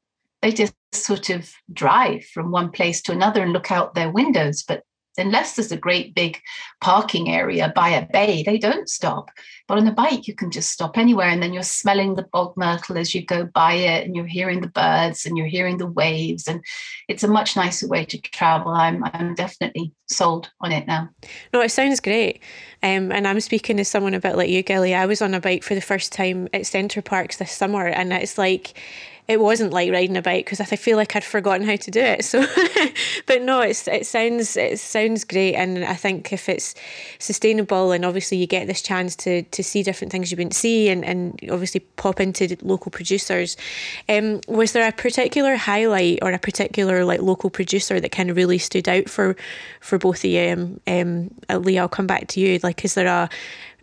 they 0.42 0.52
just 0.52 0.74
sort 0.92 1.30
of 1.30 1.50
drive 1.72 2.24
from 2.24 2.50
one 2.50 2.70
place 2.70 3.02
to 3.02 3.12
another 3.12 3.42
and 3.42 3.52
look 3.52 3.70
out 3.70 3.94
their 3.94 4.10
windows. 4.10 4.62
But 4.62 4.82
unless 5.16 5.56
there's 5.56 5.72
a 5.72 5.76
great 5.76 6.14
big 6.14 6.38
parking 6.80 7.28
area 7.28 7.72
by 7.74 7.88
a 7.88 8.06
bay, 8.12 8.44
they 8.44 8.56
don't 8.56 8.88
stop. 8.88 9.30
But 9.66 9.78
on 9.78 9.88
a 9.88 9.92
bike, 9.92 10.28
you 10.28 10.34
can 10.34 10.52
just 10.52 10.70
stop 10.70 10.96
anywhere. 10.96 11.28
And 11.28 11.42
then 11.42 11.52
you're 11.52 11.64
smelling 11.64 12.14
the 12.14 12.26
bog 12.32 12.54
myrtle 12.56 12.96
as 12.96 13.14
you 13.14 13.26
go 13.26 13.44
by 13.44 13.74
it, 13.74 14.06
and 14.06 14.14
you're 14.14 14.26
hearing 14.26 14.60
the 14.60 14.68
birds 14.68 15.26
and 15.26 15.36
you're 15.36 15.48
hearing 15.48 15.78
the 15.78 15.88
waves. 15.88 16.46
And 16.46 16.64
it's 17.08 17.24
a 17.24 17.28
much 17.28 17.56
nicer 17.56 17.88
way 17.88 18.04
to 18.04 18.20
travel. 18.20 18.70
I'm, 18.70 19.02
I'm 19.12 19.34
definitely 19.34 19.92
sold 20.06 20.50
on 20.60 20.70
it 20.70 20.86
now. 20.86 21.10
No, 21.52 21.60
it 21.62 21.70
sounds 21.70 21.98
great. 21.98 22.40
Um, 22.84 23.10
and 23.10 23.26
I'm 23.26 23.40
speaking 23.40 23.80
as 23.80 23.88
someone 23.88 24.14
a 24.14 24.20
bit 24.20 24.36
like 24.36 24.50
you, 24.50 24.62
Ghillie. 24.62 24.94
I 24.94 25.06
was 25.06 25.20
on 25.20 25.34
a 25.34 25.40
bike 25.40 25.64
for 25.64 25.74
the 25.74 25.80
first 25.80 26.12
time 26.12 26.48
at 26.54 26.64
Center 26.64 27.02
Parcs 27.02 27.38
this 27.38 27.50
summer, 27.50 27.88
and 27.88 28.12
it's 28.12 28.38
like, 28.38 28.78
it 29.28 29.40
wasn't 29.40 29.74
like 29.74 29.92
riding 29.92 30.16
a 30.16 30.22
bike 30.22 30.46
because 30.46 30.58
I 30.58 30.64
feel 30.64 30.96
like 30.96 31.14
I'd 31.14 31.22
forgotten 31.22 31.66
how 31.66 31.76
to 31.76 31.90
do 31.90 32.00
it. 32.00 32.24
So, 32.24 32.46
but 33.26 33.42
no, 33.42 33.60
it's 33.60 33.86
it 33.86 34.06
sounds 34.06 34.56
it 34.56 34.80
sounds 34.80 35.24
great, 35.24 35.54
and 35.54 35.84
I 35.84 35.94
think 35.94 36.32
if 36.32 36.48
it's 36.48 36.74
sustainable 37.18 37.92
and 37.92 38.06
obviously 38.06 38.38
you 38.38 38.46
get 38.46 38.66
this 38.66 38.80
chance 38.80 39.14
to 39.16 39.42
to 39.42 39.62
see 39.62 39.82
different 39.82 40.12
things 40.12 40.30
you 40.30 40.38
wouldn't 40.38 40.54
see, 40.54 40.88
and 40.88 41.04
and 41.04 41.38
obviously 41.50 41.80
pop 41.80 42.20
into 42.20 42.56
local 42.62 42.90
producers. 42.90 43.58
Um, 44.08 44.40
was 44.48 44.72
there 44.72 44.88
a 44.88 44.92
particular 44.92 45.56
highlight 45.56 46.20
or 46.22 46.32
a 46.32 46.38
particular 46.38 47.04
like 47.04 47.20
local 47.20 47.50
producer 47.50 48.00
that 48.00 48.12
kind 48.12 48.30
of 48.30 48.36
really 48.36 48.58
stood 48.58 48.88
out 48.88 49.10
for 49.10 49.36
for 49.80 49.98
both 49.98 50.24
of 50.24 50.30
you? 50.30 50.80
Um, 50.86 51.30
um, 51.50 51.62
Lee, 51.62 51.78
I'll 51.78 51.88
come 51.88 52.06
back 52.06 52.28
to 52.28 52.40
you. 52.40 52.58
Like, 52.62 52.82
is 52.82 52.94
there 52.94 53.06
a 53.06 53.28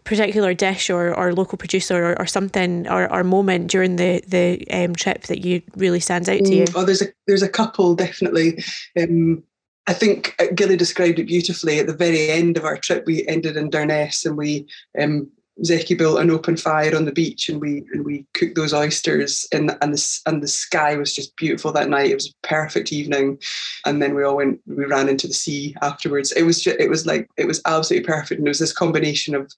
particular 0.06 0.54
dish 0.54 0.90
or, 0.90 1.14
or 1.14 1.34
local 1.34 1.58
producer 1.58 2.12
or, 2.12 2.20
or 2.20 2.26
something 2.26 2.88
or, 2.88 3.12
or 3.12 3.24
moment 3.24 3.70
during 3.70 3.98
the 3.98 4.24
the 4.28 4.66
um, 4.72 4.96
trip 4.96 5.24
that 5.24 5.44
you 5.44 5.62
really 5.76 6.00
stands 6.00 6.30
out 6.30 6.40
to 6.46 6.56
you? 6.56 6.66
Oh, 6.76 6.86
there's 6.86 7.02
a 7.02 7.08
there's 7.28 7.44
a 7.44 7.50
couple 7.50 7.96
definitely. 7.96 8.64
Um, 8.98 9.44
I 9.88 9.94
think 9.94 10.36
uh, 10.40 10.46
Ghillie 10.56 10.78
described 10.78 11.20
it 11.20 11.28
beautifully. 11.28 11.80
At 11.80 11.88
the 11.88 11.94
very 11.94 12.30
end 12.30 12.58
of 12.58 12.66
our 12.66 12.78
trip, 12.78 13.04
we 13.06 13.28
ended 13.28 13.58
in 13.58 13.70
Durness 13.70 14.26
and 14.26 14.38
we 14.38 14.68
um, 15.00 15.30
Zeki 15.64 15.98
built 15.98 16.20
an 16.20 16.30
open 16.30 16.58
fire 16.58 16.96
on 16.96 17.06
the 17.06 17.14
beach 17.14 17.48
and 17.48 17.62
we 17.62 17.86
and 17.94 18.04
we 18.04 18.26
cooked 18.34 18.56
those 18.56 18.74
oysters 18.74 19.48
and 19.54 19.76
and 19.82 19.94
the 19.94 20.20
and 20.26 20.44
the 20.44 20.50
sky 20.50 20.96
was 20.96 21.16
just 21.16 21.36
beautiful 21.38 21.72
that 21.72 21.90
night. 21.90 22.12
It 22.12 22.16
was 22.16 22.28
a 22.28 22.48
perfect 22.48 22.92
evening, 22.92 23.40
and 23.86 24.02
then 24.02 24.16
we 24.16 24.24
all 24.24 24.36
went. 24.36 24.60
We 24.68 24.86
ran 24.86 25.08
into 25.08 25.28
the 25.28 25.34
sea 25.34 25.74
afterwards. 25.82 26.34
It 26.34 26.44
was 26.44 26.62
just, 26.62 26.78
it 26.80 26.90
was 26.90 27.06
like 27.06 27.30
it 27.38 27.48
was 27.48 27.62
absolutely 27.66 28.06
perfect, 28.06 28.40
and 28.40 28.48
it 28.48 28.50
was 28.50 28.60
this 28.60 28.74
combination 28.74 29.34
of 29.34 29.52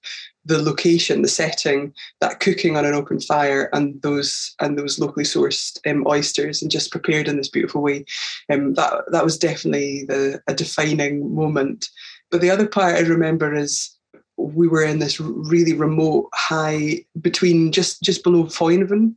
the 0.44 0.62
location, 0.62 1.22
the 1.22 1.28
setting, 1.28 1.92
that 2.20 2.40
cooking 2.40 2.76
on 2.76 2.84
an 2.84 2.94
open 2.94 3.20
fire, 3.20 3.68
and 3.72 4.00
those 4.02 4.54
and 4.60 4.78
those 4.78 5.00
locally 5.00 5.24
sourced 5.24 5.78
um, 5.90 6.06
oysters, 6.06 6.62
and 6.62 6.70
just 6.70 6.92
prepared 6.92 7.26
in 7.26 7.36
this 7.36 7.50
beautiful 7.50 7.82
way. 7.82 8.04
Um, 8.52 8.74
that 8.74 9.02
that 9.10 9.24
was 9.24 9.36
definitely 9.36 10.04
the 10.04 10.40
a 10.46 10.54
defining 10.54 11.34
moment. 11.34 11.88
But 12.30 12.40
the 12.40 12.50
other 12.50 12.68
part 12.68 12.94
I 12.94 13.00
remember 13.00 13.52
is 13.54 13.97
we 14.38 14.68
were 14.68 14.84
in 14.84 15.00
this 15.00 15.20
really 15.20 15.74
remote 15.74 16.28
high 16.32 17.04
between 17.20 17.72
just 17.72 18.02
just 18.02 18.22
below 18.22 18.44
Foinaven. 18.44 19.14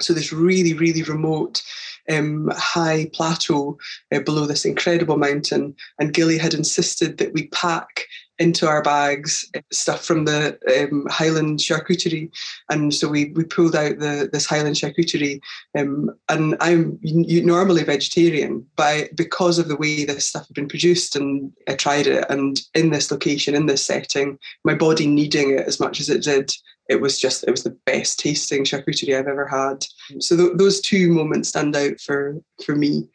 So 0.00 0.12
this 0.12 0.32
really, 0.32 0.74
really 0.74 1.02
remote 1.02 1.62
um, 2.08 2.50
high 2.54 3.10
plateau 3.12 3.78
uh, 4.14 4.20
below 4.20 4.46
this 4.46 4.64
incredible 4.64 5.16
mountain. 5.16 5.74
And 5.98 6.14
Ghillie 6.14 6.38
had 6.38 6.54
insisted 6.54 7.18
that 7.18 7.32
we 7.32 7.48
pack 7.48 8.06
into 8.38 8.66
our 8.66 8.82
bags 8.82 9.50
stuff 9.72 10.04
from 10.04 10.24
the 10.24 10.58
um, 10.90 11.06
Highland 11.10 11.58
charcuterie, 11.58 12.30
and 12.70 12.94
so 12.94 13.08
we 13.08 13.30
we 13.30 13.44
pulled 13.44 13.74
out 13.74 13.98
the 13.98 14.28
this 14.32 14.46
Highland 14.46 14.76
charcuterie. 14.76 15.40
Um, 15.76 16.10
and 16.28 16.56
I'm 16.60 16.98
normally 17.02 17.84
vegetarian, 17.84 18.66
but 18.76 18.86
I, 18.86 19.08
because 19.14 19.58
of 19.58 19.68
the 19.68 19.76
way 19.76 20.04
this 20.04 20.28
stuff 20.28 20.46
had 20.46 20.54
been 20.54 20.68
produced, 20.68 21.16
and 21.16 21.52
I 21.68 21.74
tried 21.74 22.06
it, 22.06 22.24
and 22.28 22.60
in 22.74 22.90
this 22.90 23.10
location, 23.10 23.54
in 23.54 23.66
this 23.66 23.84
setting, 23.84 24.38
my 24.64 24.74
body 24.74 25.06
needing 25.06 25.50
it 25.58 25.66
as 25.66 25.80
much 25.80 26.00
as 26.00 26.08
it 26.08 26.22
did, 26.22 26.52
it 26.88 27.00
was 27.00 27.18
just 27.18 27.44
it 27.44 27.50
was 27.50 27.64
the 27.64 27.76
best 27.86 28.18
tasting 28.18 28.64
charcuterie 28.64 29.18
I've 29.18 29.28
ever 29.28 29.46
had. 29.46 29.84
So 30.20 30.36
th- 30.36 30.52
those 30.54 30.80
two 30.80 31.12
moments 31.12 31.50
stand 31.50 31.76
out 31.76 32.00
for 32.00 32.36
for 32.64 32.74
me. 32.74 33.08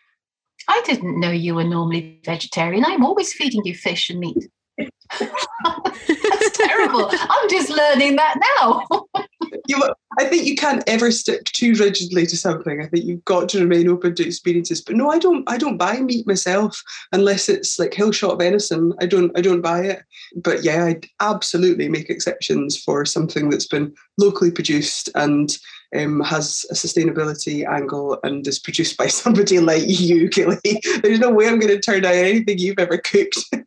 I 0.68 0.82
didn't 0.86 1.20
know 1.20 1.32
you 1.32 1.56
were 1.56 1.64
normally 1.64 2.22
vegetarian. 2.24 2.86
I'm 2.86 3.04
always 3.04 3.34
feeding 3.34 3.66
you 3.66 3.76
fish 3.76 4.10
and 4.10 4.20
meat. 4.20 4.50
That's 4.78 6.58
terrible. 6.58 7.10
I'm 7.12 7.50
just 7.50 7.70
learning 7.70 8.16
that 8.16 8.40
now. 8.60 9.06
you, 9.68 9.82
I 10.20 10.26
think 10.26 10.46
you 10.46 10.56
can't 10.56 10.84
ever 10.88 11.12
stick 11.12 11.46
too 11.46 11.74
rigidly 11.74 12.26
to 12.26 12.38
something. 12.38 12.82
I 12.82 12.88
think 12.88 13.06
you've 13.06 13.26
got 13.26 13.50
to 13.50 13.60
remain 13.60 13.88
open 13.88 14.16
to 14.16 14.26
experiences. 14.26 14.82
But 14.82 14.96
no, 14.96 15.10
I 15.10 15.20
don't. 15.20 15.50
I 15.50 15.58
don't 15.58 15.78
buy 15.78 16.00
meat 16.00 16.28
myself 16.28 16.82
unless 17.12 17.50
it's 17.50 17.78
like 17.80 17.92
hillshot 17.92 18.40
venison. 18.40 18.94
I 19.02 19.06
don't. 19.06 19.32
I 19.38 19.42
don't 19.42 19.62
buy 19.62 19.82
it. 19.82 20.04
But 20.36 20.64
yeah, 20.64 20.86
I 20.86 21.00
absolutely 21.20 21.90
make 21.90 22.10
exceptions 22.10 22.82
for 22.82 23.06
something 23.06 23.50
that's 23.50 23.68
been 23.68 23.94
locally 24.18 24.52
produced 24.52 25.10
and 25.16 25.58
um, 25.96 26.22
has 26.22 26.66
a 26.72 26.74
sustainability 26.74 27.68
angle 27.68 28.20
and 28.24 28.46
is 28.48 28.60
produced 28.60 28.98
by 28.98 29.08
somebody 29.22 29.60
like 29.60 29.84
you, 29.86 30.30
Kelly. 30.30 30.60
There's 31.02 31.20
no 31.20 31.32
way 31.32 31.48
I'm 31.48 31.60
going 31.60 31.74
to 31.74 31.80
turn 31.80 32.04
down 32.04 32.14
anything 32.14 32.58
you've 32.58 32.80
ever 32.80 32.98
cooked. 32.98 33.38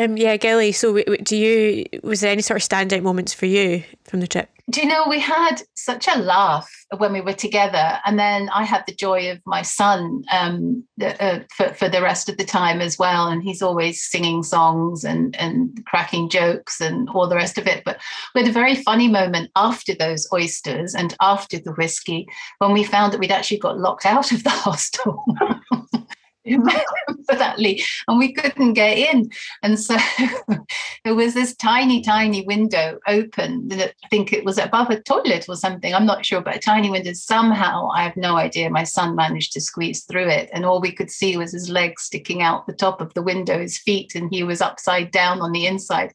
Um, 0.00 0.16
yeah, 0.16 0.38
Ghillie. 0.38 0.72
So, 0.72 1.02
do 1.02 1.36
you 1.36 1.84
was 2.02 2.22
there 2.22 2.32
any 2.32 2.40
sort 2.40 2.62
of 2.62 2.66
standout 2.66 3.02
moments 3.02 3.34
for 3.34 3.44
you 3.44 3.84
from 4.04 4.20
the 4.20 4.26
trip? 4.26 4.48
Do 4.70 4.80
you 4.80 4.86
know 4.86 5.06
we 5.06 5.20
had 5.20 5.56
such 5.74 6.08
a 6.08 6.18
laugh 6.18 6.70
when 6.96 7.12
we 7.12 7.20
were 7.20 7.34
together, 7.34 7.98
and 8.06 8.18
then 8.18 8.48
I 8.48 8.64
had 8.64 8.84
the 8.86 8.94
joy 8.94 9.30
of 9.30 9.40
my 9.44 9.60
son 9.60 10.22
um, 10.32 10.84
uh, 11.02 11.40
for 11.54 11.74
for 11.74 11.90
the 11.90 12.00
rest 12.00 12.30
of 12.30 12.38
the 12.38 12.46
time 12.46 12.80
as 12.80 12.98
well, 12.98 13.28
and 13.28 13.42
he's 13.42 13.60
always 13.60 14.02
singing 14.02 14.42
songs 14.42 15.04
and 15.04 15.36
and 15.36 15.84
cracking 15.84 16.30
jokes 16.30 16.80
and 16.80 17.10
all 17.10 17.28
the 17.28 17.36
rest 17.36 17.58
of 17.58 17.66
it. 17.66 17.82
But 17.84 18.00
we 18.34 18.40
had 18.40 18.48
a 18.48 18.54
very 18.54 18.76
funny 18.76 19.08
moment 19.08 19.50
after 19.54 19.94
those 19.94 20.26
oysters 20.32 20.94
and 20.94 21.14
after 21.20 21.58
the 21.58 21.72
whiskey 21.72 22.26
when 22.56 22.72
we 22.72 22.84
found 22.84 23.12
that 23.12 23.20
we'd 23.20 23.32
actually 23.32 23.58
got 23.58 23.78
locked 23.78 24.06
out 24.06 24.32
of 24.32 24.44
the 24.44 24.50
hostel. 24.64 25.22
For 26.58 27.36
that 27.36 27.58
Lee, 27.58 27.84
and 28.08 28.18
we 28.18 28.32
couldn't 28.32 28.72
get 28.74 28.98
in. 28.98 29.30
And 29.62 29.78
so 29.78 29.96
there 31.04 31.14
was 31.14 31.34
this 31.34 31.54
tiny, 31.56 32.00
tiny 32.02 32.44
window 32.44 32.98
open 33.06 33.68
that 33.68 33.94
I 34.04 34.08
think 34.08 34.32
it 34.32 34.44
was 34.44 34.58
above 34.58 34.90
a 34.90 35.00
toilet 35.00 35.46
or 35.48 35.56
something. 35.56 35.94
I'm 35.94 36.06
not 36.06 36.24
sure, 36.26 36.40
but 36.40 36.56
a 36.56 36.60
tiny 36.60 36.90
window. 36.90 37.12
Somehow, 37.12 37.88
I 37.94 38.02
have 38.02 38.16
no 38.16 38.36
idea. 38.36 38.70
My 38.70 38.84
son 38.84 39.14
managed 39.14 39.52
to 39.52 39.60
squeeze 39.60 40.04
through 40.04 40.28
it, 40.28 40.50
and 40.52 40.64
all 40.64 40.80
we 40.80 40.92
could 40.92 41.10
see 41.10 41.36
was 41.36 41.52
his 41.52 41.68
legs 41.68 42.02
sticking 42.02 42.42
out 42.42 42.66
the 42.66 42.72
top 42.72 43.00
of 43.00 43.14
the 43.14 43.22
window, 43.22 43.58
his 43.58 43.78
feet, 43.78 44.14
and 44.14 44.28
he 44.30 44.42
was 44.42 44.60
upside 44.60 45.10
down 45.10 45.40
on 45.40 45.52
the 45.52 45.66
inside. 45.66 46.12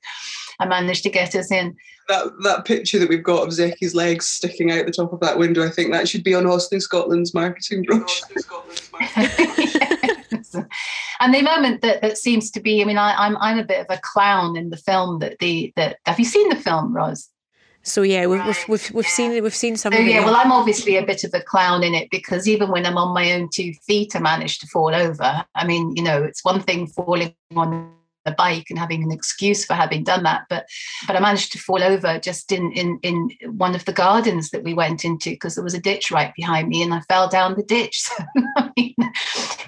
I 0.60 0.66
managed 0.66 1.04
to 1.04 1.10
get 1.10 1.36
us 1.36 1.52
in. 1.52 1.76
That 2.08 2.28
that 2.44 2.66
picture 2.66 3.00
that 3.00 3.10
we've 3.10 3.24
got 3.24 3.48
of 3.48 3.54
Zeki's 3.54 3.96
legs 3.96 4.28
sticking 4.28 4.72
out 4.72 4.86
the 4.86 4.92
top 4.92 5.12
of 5.12 5.20
that 5.22 5.40
window, 5.40 5.66
I 5.66 5.70
think 5.70 5.92
that 5.92 6.08
should 6.08 6.24
be 6.24 6.36
on 6.36 6.46
Hostelling 6.46 6.82
Scotland's 6.82 7.34
marketing 7.34 7.84
brochure. 7.84 8.28
and 11.20 11.34
the 11.34 11.42
moment 11.42 11.82
that, 11.82 12.02
that 12.02 12.18
seems 12.18 12.52
to 12.52 12.60
be, 12.60 12.82
I 12.82 12.86
mean, 12.86 12.98
I, 12.98 13.12
am 13.12 13.38
I'm, 13.38 13.38
I'm 13.38 13.60
a 13.60 13.64
bit 13.64 13.82
of 13.82 13.88
a 13.90 14.00
clown 14.02 14.58
in 14.58 14.70
the 14.70 14.78
film 14.78 15.20
that 15.20 15.40
the 15.40 15.74
that 15.76 15.98
have 16.06 16.20
you 16.20 16.26
seen 16.26 16.50
the 16.50 16.56
film, 16.56 16.96
Ros? 16.96 17.30
So 17.88 18.02
yeah, 18.02 18.26
we've, 18.26 18.44
we've, 18.44 18.66
we've, 18.68 18.92
we've 18.92 19.08
seen 19.08 19.44
we've 19.44 19.56
seen 19.56 19.78
some. 19.78 19.94
Oh, 19.94 20.00
yeah, 20.00 20.26
well, 20.26 20.36
I'm 20.36 20.52
obviously 20.52 20.98
a 20.98 21.06
bit 21.06 21.24
of 21.24 21.32
a 21.36 21.42
clown 21.42 21.84
in 21.84 21.94
it 21.94 22.10
because 22.10 22.48
even 22.48 22.72
when 22.72 22.84
I'm 22.84 22.98
on 22.98 23.14
my 23.14 23.34
own 23.34 23.48
two 23.54 23.74
feet, 23.86 24.16
I 24.16 24.20
manage 24.20 24.58
to 24.60 24.68
fall 24.68 24.96
over. 24.96 25.46
I 25.54 25.68
mean, 25.68 25.96
you 25.96 26.02
know, 26.02 26.24
it's 26.24 26.44
one 26.44 26.62
thing 26.62 26.88
falling 26.88 27.36
on 27.56 27.94
a 28.26 28.32
bike 28.34 28.68
and 28.70 28.80
having 28.80 29.04
an 29.04 29.12
excuse 29.12 29.66
for 29.66 29.74
having 29.74 30.04
done 30.04 30.24
that. 30.24 30.46
But 30.50 30.68
but 31.08 31.16
i 31.16 31.20
managed 31.20 31.52
to 31.54 31.60
fall 31.60 31.84
over 31.84 32.20
just 32.20 32.52
in 32.52 32.72
in 32.72 33.00
in 33.04 33.32
one 33.58 33.76
of 33.76 33.86
the 33.86 33.94
gardens 33.94 34.50
that 34.52 34.64
we 34.64 34.74
went 34.74 35.06
into 35.06 35.32
because 35.32 35.56
there 35.56 35.64
was 35.64 35.74
a 35.74 35.82
ditch 35.82 36.12
right 36.12 36.34
behind 36.36 36.68
me 36.68 36.82
and 36.82 36.94
i 36.94 37.02
fell 37.02 37.30
down 37.30 37.56
the 37.56 37.64
ditch. 37.64 38.10
So 38.16 38.24
I 38.58 38.72
mean, 38.78 38.96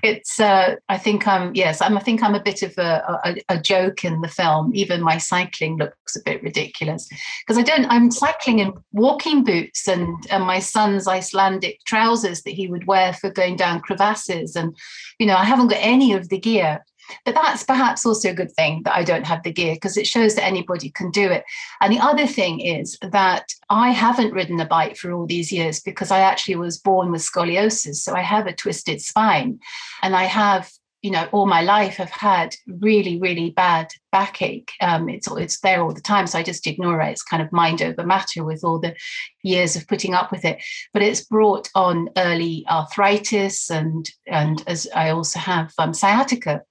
it's 0.03 0.39
uh, 0.39 0.75
I 0.89 0.97
think 0.97 1.27
I'm 1.27 1.53
yes 1.55 1.81
I'm 1.81 1.97
I 1.97 2.01
think 2.01 2.23
I'm 2.23 2.35
a 2.35 2.43
bit 2.43 2.61
of 2.61 2.77
a, 2.77 3.19
a, 3.23 3.55
a 3.55 3.59
joke 3.59 4.05
in 4.05 4.21
the 4.21 4.27
film. 4.27 4.71
Even 4.75 5.01
my 5.01 5.17
cycling 5.17 5.77
looks 5.77 6.15
a 6.15 6.23
bit 6.23 6.43
ridiculous 6.43 7.07
because 7.41 7.57
I 7.57 7.63
don't 7.63 7.85
I'm 7.85 8.11
cycling 8.11 8.59
in 8.59 8.73
walking 8.91 9.43
boots 9.43 9.87
and, 9.87 10.07
and 10.29 10.43
my 10.43 10.59
son's 10.59 11.07
Icelandic 11.07 11.79
trousers 11.85 12.43
that 12.43 12.53
he 12.53 12.67
would 12.67 12.87
wear 12.87 13.13
for 13.13 13.29
going 13.29 13.55
down 13.55 13.81
crevasses. 13.81 14.55
And 14.55 14.75
you 15.19 15.27
know 15.27 15.35
I 15.35 15.45
haven't 15.45 15.69
got 15.69 15.79
any 15.81 16.13
of 16.13 16.29
the 16.29 16.39
gear 16.39 16.83
but 17.25 17.35
that's 17.35 17.63
perhaps 17.63 18.05
also 18.05 18.29
a 18.29 18.33
good 18.33 18.51
thing 18.51 18.81
that 18.83 18.95
I 18.95 19.03
don't 19.03 19.25
have 19.25 19.43
the 19.43 19.51
gear 19.51 19.75
because 19.75 19.97
it 19.97 20.07
shows 20.07 20.35
that 20.35 20.45
anybody 20.45 20.89
can 20.89 21.11
do 21.11 21.29
it. 21.29 21.43
And 21.81 21.93
the 21.93 21.99
other 21.99 22.27
thing 22.27 22.59
is 22.59 22.97
that 23.01 23.45
I 23.69 23.91
haven't 23.91 24.33
ridden 24.33 24.59
a 24.59 24.65
bike 24.65 24.97
for 24.97 25.11
all 25.11 25.25
these 25.25 25.51
years 25.51 25.79
because 25.79 26.11
I 26.11 26.19
actually 26.19 26.55
was 26.55 26.77
born 26.77 27.11
with 27.11 27.21
scoliosis. 27.21 27.95
So 27.95 28.15
I 28.15 28.21
have 28.21 28.47
a 28.47 28.53
twisted 28.53 29.01
spine 29.01 29.59
and 30.01 30.15
I 30.15 30.23
have 30.23 30.69
you 31.01 31.11
know 31.11 31.27
all 31.31 31.45
my 31.45 31.61
life 31.61 31.95
have 31.95 32.09
had 32.09 32.55
really 32.67 33.19
really 33.19 33.51
bad 33.51 33.87
backache 34.11 34.71
um, 34.81 35.07
it's 35.09 35.27
it's 35.31 35.59
there 35.59 35.81
all 35.81 35.93
the 35.93 36.01
time 36.01 36.25
so 36.25 36.39
i 36.39 36.43
just 36.43 36.65
ignore 36.65 36.99
it 37.01 37.11
it's 37.11 37.21
kind 37.21 37.43
of 37.43 37.51
mind 37.51 37.81
over 37.81 38.03
matter 38.03 38.43
with 38.43 38.63
all 38.63 38.79
the 38.79 38.95
years 39.43 39.75
of 39.75 39.87
putting 39.87 40.13
up 40.13 40.31
with 40.31 40.43
it 40.43 40.61
but 40.93 41.03
it's 41.03 41.23
brought 41.23 41.69
on 41.75 42.09
early 42.17 42.65
arthritis 42.69 43.69
and 43.69 44.09
and 44.25 44.63
as 44.67 44.87
i 44.95 45.09
also 45.09 45.39
have 45.39 45.71
um, 45.77 45.93
sciatica 45.93 46.61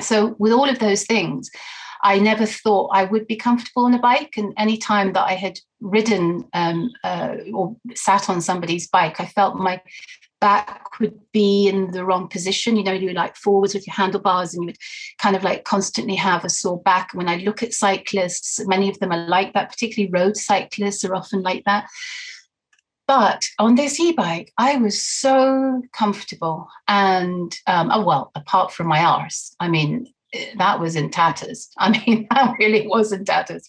so 0.00 0.34
with 0.38 0.52
all 0.52 0.68
of 0.68 0.78
those 0.78 1.04
things 1.04 1.50
i 2.04 2.18
never 2.18 2.46
thought 2.46 2.90
i 2.92 3.04
would 3.04 3.26
be 3.26 3.36
comfortable 3.36 3.84
on 3.84 3.94
a 3.94 3.98
bike. 3.98 4.34
And 4.36 4.52
any 4.56 4.76
time 4.76 5.12
that 5.12 5.24
i 5.24 5.34
had 5.34 5.58
ridden 5.80 6.44
um, 6.52 6.90
uh, 7.04 7.36
or 7.52 7.76
sat 7.94 8.28
on 8.30 8.40
somebody's 8.40 8.88
bike 8.88 9.20
i 9.20 9.26
felt 9.26 9.56
my 9.56 9.80
back 10.42 10.98
would 10.98 11.16
be 11.32 11.68
in 11.68 11.92
the 11.92 12.04
wrong 12.04 12.26
position. 12.26 12.76
You 12.76 12.82
know 12.82 12.92
you 12.92 13.12
like 13.12 13.36
forwards 13.36 13.74
with 13.74 13.86
your 13.86 13.94
handlebars 13.94 14.52
and 14.52 14.64
you 14.64 14.66
would 14.66 14.76
kind 15.18 15.36
of 15.36 15.44
like 15.44 15.62
constantly 15.62 16.16
have 16.16 16.44
a 16.44 16.50
sore 16.50 16.82
back. 16.82 17.10
When 17.14 17.28
i 17.28 17.36
look 17.36 17.62
at 17.62 17.72
cyclists 17.72 18.60
many 18.66 18.90
of 18.90 18.98
them 18.98 19.12
are 19.12 19.28
like 19.28 19.52
that 19.52 19.70
particularly 19.70 20.10
road 20.10 20.36
cyclists 20.36 21.04
are 21.04 21.14
often 21.14 21.42
like 21.42 21.62
that 21.64 21.86
but 23.06 23.44
on 23.58 23.74
this 23.74 23.98
e-bike, 23.98 24.52
I 24.58 24.76
was 24.76 25.02
so 25.02 25.82
comfortable, 25.92 26.68
and 26.88 27.54
um, 27.66 27.90
oh 27.92 28.04
well, 28.04 28.30
apart 28.34 28.72
from 28.72 28.86
my 28.86 29.02
arse, 29.02 29.54
I 29.60 29.68
mean, 29.68 30.12
that 30.56 30.80
was 30.80 30.96
in 30.96 31.10
tatters. 31.10 31.70
I 31.78 31.90
mean, 31.90 32.26
that 32.30 32.54
really 32.58 32.86
was 32.86 33.12
in 33.12 33.24
tatters. 33.24 33.68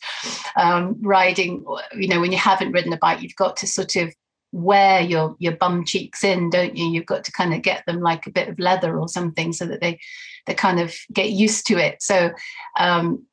Um, 0.56 0.98
riding, 1.02 1.66
you 1.98 2.08
know, 2.08 2.22
when 2.22 2.32
you 2.32 2.38
haven't 2.38 2.72
ridden 2.72 2.94
a 2.94 2.98
bike, 2.98 3.22
you've 3.22 3.36
got 3.36 3.58
to 3.58 3.68
sort 3.68 3.96
of 3.96 4.14
wear 4.52 5.02
your 5.02 5.36
your 5.40 5.56
bum 5.56 5.84
cheeks 5.84 6.24
in, 6.24 6.50
don't 6.50 6.78
you? 6.78 6.86
You've 6.86 7.08
got 7.08 7.24
to 7.26 7.32
kind 7.32 7.54
of 7.54 7.62
get 7.62 7.86
them 7.86 8.02
like 8.02 8.28
a 8.28 8.32
bit 8.32 8.48
of 8.48 8.60
leather 8.60 9.00
or 9.00 9.08
something 9.08 9.52
so 9.52 9.66
that 9.66 9.82
they 9.82 10.00
they 10.46 10.54
kind 10.54 10.80
of 10.80 10.94
get 11.12 11.32
used 11.32 11.66
to 11.68 11.78
it. 11.78 12.02
So 12.02 12.32
um, 12.78 13.26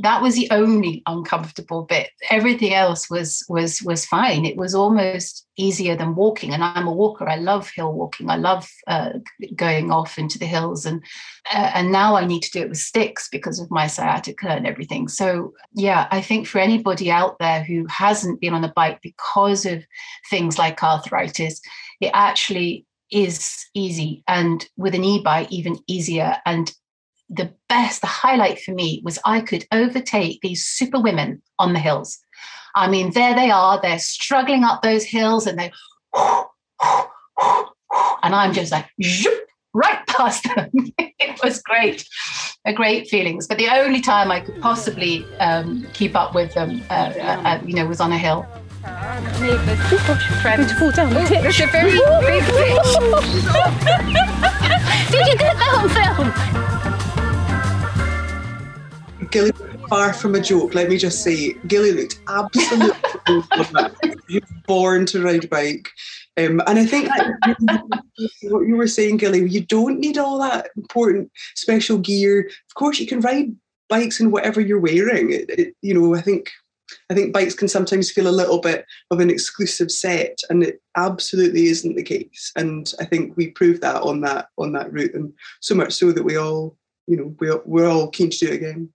that 0.00 0.22
was 0.22 0.36
the 0.36 0.48
only 0.50 1.02
uncomfortable 1.06 1.82
bit. 1.82 2.10
Everything 2.30 2.72
else 2.72 3.10
was 3.10 3.44
was 3.48 3.82
was 3.82 4.06
fine. 4.06 4.44
It 4.44 4.56
was 4.56 4.74
almost 4.74 5.46
easier 5.56 5.96
than 5.96 6.14
walking 6.14 6.52
and 6.54 6.62
i'm 6.62 6.86
a 6.86 6.92
walker. 6.92 7.28
I 7.28 7.36
love 7.36 7.68
hill 7.68 7.92
walking. 7.92 8.30
I 8.30 8.36
love 8.36 8.68
uh, 8.86 9.14
going 9.56 9.90
off 9.90 10.18
into 10.18 10.38
the 10.38 10.46
hills 10.46 10.86
and 10.86 11.02
uh, 11.52 11.72
and 11.74 11.90
now 11.90 12.14
i 12.14 12.24
need 12.24 12.42
to 12.42 12.50
do 12.50 12.60
it 12.60 12.68
with 12.68 12.78
sticks 12.78 13.28
because 13.28 13.58
of 13.58 13.70
my 13.70 13.86
sciatica 13.86 14.48
and 14.48 14.66
everything. 14.66 15.08
So 15.08 15.52
yeah 15.74 16.08
i 16.10 16.20
think 16.20 16.46
for 16.46 16.58
anybody 16.58 17.10
out 17.10 17.38
there 17.38 17.62
who 17.62 17.86
hasn't 17.86 18.40
been 18.40 18.54
on 18.54 18.64
a 18.64 18.72
bike 18.74 19.00
because 19.02 19.66
of 19.66 19.84
things 20.30 20.58
like 20.58 20.82
arthritis 20.82 21.60
it 22.00 22.10
actually 22.14 22.86
is 23.10 23.66
easy 23.74 24.22
and 24.28 24.68
with 24.76 24.94
an 24.94 25.04
e-bike 25.04 25.50
even 25.50 25.78
easier 25.86 26.36
and 26.44 26.72
the 27.28 27.52
best, 27.68 28.00
the 28.00 28.06
highlight 28.06 28.60
for 28.60 28.72
me 28.72 29.02
was 29.04 29.18
I 29.24 29.40
could 29.40 29.66
overtake 29.72 30.40
these 30.40 30.64
super 30.64 31.00
women 31.00 31.42
on 31.58 31.72
the 31.72 31.78
hills. 31.78 32.18
I 32.74 32.88
mean, 32.88 33.12
there 33.12 33.34
they 33.34 33.50
are, 33.50 33.80
they're 33.80 33.98
struggling 33.98 34.64
up 34.64 34.82
those 34.82 35.04
hills 35.04 35.46
and 35.46 35.58
they, 35.58 35.72
and 38.22 38.34
I'm 38.34 38.52
just 38.52 38.72
like, 38.72 38.86
right 39.74 40.06
past 40.06 40.44
them. 40.44 40.70
it 40.98 41.40
was 41.42 41.60
great, 41.62 42.06
a 42.66 42.72
great 42.72 43.08
feelings. 43.08 43.46
But 43.46 43.58
the 43.58 43.68
only 43.68 44.00
time 44.00 44.30
I 44.30 44.40
could 44.40 44.60
possibly 44.60 45.24
um, 45.38 45.86
keep 45.92 46.14
up 46.16 46.34
with 46.34 46.54
them, 46.54 46.82
uh, 46.90 47.12
uh, 47.16 47.42
uh, 47.44 47.60
you 47.64 47.74
know, 47.74 47.86
was 47.86 48.00
on 48.00 48.12
a 48.12 48.18
hill. 48.18 48.46
Neighbours, 49.40 49.80
friends. 50.40 50.72
fall 50.72 50.90
down 50.92 51.12
the 51.12 51.20
pitch. 51.20 51.44
It's 51.44 51.60
a 51.60 51.66
very 51.66 51.90
big 52.20 52.44
pitch. 52.44 52.92
Did 55.10 55.26
you 55.26 55.36
get 55.36 55.56
that 55.56 55.74
on 55.78 55.88
film? 55.88 56.77
Ghillie 59.30 59.52
far 59.88 60.12
from 60.12 60.34
a 60.34 60.40
joke. 60.40 60.74
Let 60.74 60.88
me 60.88 60.98
just 60.98 61.22
say, 61.22 61.54
Ghillie 61.66 61.92
looked 61.92 62.20
absolutely 62.28 62.92
born 64.66 65.06
to 65.06 65.22
ride 65.22 65.44
a 65.44 65.48
bike. 65.48 65.88
Um, 66.36 66.60
and 66.66 66.78
I 66.78 66.86
think 66.86 67.10
what 68.42 68.66
you 68.66 68.76
were 68.76 68.86
saying, 68.86 69.16
Ghillie, 69.18 69.48
you 69.48 69.64
don't 69.64 69.98
need 69.98 70.18
all 70.18 70.38
that 70.38 70.70
important 70.76 71.30
special 71.54 71.98
gear. 71.98 72.40
Of 72.40 72.74
course, 72.74 73.00
you 73.00 73.06
can 73.06 73.20
ride 73.20 73.54
bikes 73.88 74.20
in 74.20 74.30
whatever 74.30 74.60
you're 74.60 74.80
wearing. 74.80 75.32
It, 75.32 75.50
it, 75.50 75.74
you 75.82 75.94
know, 75.94 76.14
I 76.14 76.20
think 76.20 76.50
I 77.10 77.14
think 77.14 77.34
bikes 77.34 77.54
can 77.54 77.68
sometimes 77.68 78.10
feel 78.10 78.28
a 78.28 78.30
little 78.30 78.60
bit 78.60 78.86
of 79.10 79.20
an 79.20 79.30
exclusive 79.30 79.90
set, 79.90 80.38
and 80.48 80.62
it 80.62 80.80
absolutely 80.96 81.66
isn't 81.66 81.96
the 81.96 82.02
case. 82.02 82.52
And 82.56 82.92
I 83.00 83.04
think 83.04 83.36
we 83.36 83.48
proved 83.50 83.82
that 83.82 84.02
on 84.02 84.20
that 84.22 84.48
on 84.58 84.72
that 84.72 84.92
route, 84.92 85.14
and 85.14 85.32
so 85.60 85.74
much 85.74 85.92
so 85.92 86.12
that 86.12 86.24
we 86.24 86.36
all, 86.36 86.76
you 87.06 87.16
know, 87.16 87.34
we 87.40 87.50
we're 87.64 87.88
all 87.88 88.08
keen 88.08 88.30
to 88.30 88.38
do 88.38 88.46
it 88.46 88.54
again. 88.54 88.92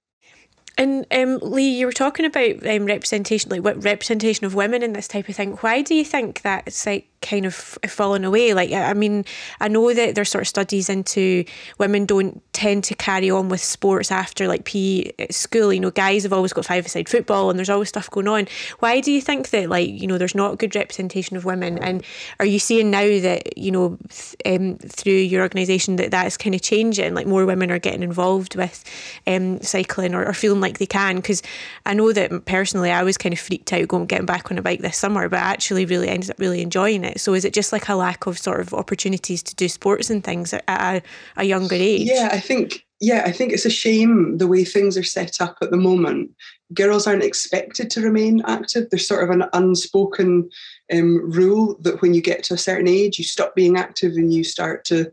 And 0.77 1.05
um, 1.12 1.39
Lee, 1.41 1.77
you 1.77 1.86
were 1.86 1.91
talking 1.91 2.25
about 2.25 2.65
um, 2.65 2.86
representation, 2.86 3.51
like 3.51 3.63
what 3.63 3.83
representation 3.83 4.45
of 4.45 4.55
women 4.55 4.81
in 4.81 4.93
this 4.93 5.07
type 5.07 5.29
of 5.29 5.36
thing. 5.36 5.53
Why 5.57 5.81
do 5.81 5.93
you 5.93 6.03
think 6.03 6.41
that's 6.41 6.86
like 6.88 7.07
kind 7.21 7.45
of 7.45 7.53
fallen 7.53 8.25
away? 8.25 8.53
Like, 8.55 8.71
I 8.71 8.93
mean, 8.93 9.23
I 9.59 9.67
know 9.67 9.93
that 9.93 10.15
there's 10.15 10.29
sort 10.29 10.41
of 10.41 10.47
studies 10.47 10.89
into 10.89 11.45
women 11.77 12.05
don't 12.05 12.41
tend 12.53 12.83
to 12.86 12.95
carry 12.95 13.29
on 13.29 13.49
with 13.49 13.62
sports 13.62 14.12
after 14.12 14.47
like 14.47 14.65
PE 14.65 15.12
at 15.19 15.33
school. 15.33 15.71
You 15.71 15.79
know, 15.79 15.91
guys 15.91 16.23
have 16.23 16.33
always 16.33 16.53
got 16.53 16.65
five-a-side 16.65 17.07
football, 17.07 17.51
and 17.51 17.59
there's 17.59 17.69
always 17.69 17.89
stuff 17.89 18.09
going 18.09 18.27
on. 18.27 18.47
Why 18.79 18.99
do 18.99 19.12
you 19.12 19.21
think 19.21 19.51
that 19.51 19.69
like 19.69 19.89
you 19.89 20.07
know 20.07 20.17
there's 20.17 20.36
not 20.36 20.57
good 20.57 20.75
representation 20.75 21.38
of 21.38 21.45
women? 21.45 21.77
And 21.79 22.03
are 22.39 22.47
you 22.47 22.57
seeing 22.57 22.89
now 22.89 23.19
that 23.19 23.57
you 23.57 23.71
know 23.71 23.99
th- 24.09 24.59
um, 24.59 24.77
through 24.77 25.13
your 25.13 25.43
organisation 25.43 25.97
that 25.97 26.12
that 26.12 26.25
is 26.25 26.38
kind 26.38 26.55
of 26.55 26.62
changing? 26.62 27.13
Like 27.13 27.27
more 27.27 27.45
women 27.45 27.69
are 27.69 27.79
getting 27.79 28.03
involved 28.03 28.55
with 28.55 28.83
um, 29.27 29.62
cycling 29.62 30.15
or, 30.15 30.25
or 30.25 30.33
feeling 30.33 30.62
like 30.63 30.80
they 30.80 30.88
can 30.88 31.17
because 31.17 31.43
I 31.86 31.93
know 31.93 32.12
that 32.13 32.45
personally 32.45 32.89
I 32.89 33.04
was 33.04 33.17
kind 33.17 33.34
of 33.34 33.39
freaked 33.39 33.71
out 33.71 33.88
going 33.88 34.08
getting 34.08 34.26
back 34.26 34.49
on 34.49 34.58
a 34.58 34.62
bike 34.62 34.82
this 34.82 34.97
summer, 34.97 35.30
but 35.30 35.39
I 35.39 35.43
actually 35.43 35.86
really 35.86 36.10
ended 36.10 36.32
up 36.32 36.39
really 36.39 36.62
enjoying 36.62 37.04
it. 37.04 37.19
So 37.19 37.36
is 37.36 37.45
it 37.45 37.54
just 37.54 37.71
like 37.71 37.88
a 37.89 37.95
lack 37.95 38.26
of 38.26 38.39
sort 38.39 38.60
of 38.60 38.73
opportunities 38.73 39.43
to 39.43 39.56
do 39.56 39.69
sports 39.69 40.10
and 40.10 40.23
things 40.23 40.54
at 40.54 40.63
a, 40.67 41.02
a 41.38 41.43
younger 41.43 41.76
age? 41.76 42.08
Yeah, 42.08 42.30
I 42.32 42.39
think 42.39 42.84
yeah, 42.99 43.23
I 43.26 43.34
think 43.34 43.52
it's 43.52 43.65
a 43.65 43.69
shame 43.69 44.38
the 44.38 44.47
way 44.47 44.63
things 44.63 44.97
are 44.97 45.04
set 45.04 45.41
up 45.41 45.58
at 45.62 45.71
the 45.71 45.78
moment. 45.78 46.32
Girls 46.73 47.06
aren't 47.06 47.23
expected 47.23 47.89
to 47.91 48.02
remain 48.02 48.41
active. 48.47 48.89
There's 48.89 49.08
sort 49.08 49.26
of 49.26 49.30
an 49.30 49.43
unspoken 49.52 50.49
um, 50.91 51.32
rule 51.32 51.78
that 51.82 52.02
when 52.02 52.13
you 52.13 52.22
get 52.22 52.43
to 52.46 52.54
a 52.54 52.58
certain 52.58 52.88
age, 52.88 53.17
you 53.17 53.24
stop 53.24 53.56
being 53.56 53.78
active 53.78 54.13
and 54.13 54.34
you 54.34 54.43
start 54.43 54.86
to 54.86 55.12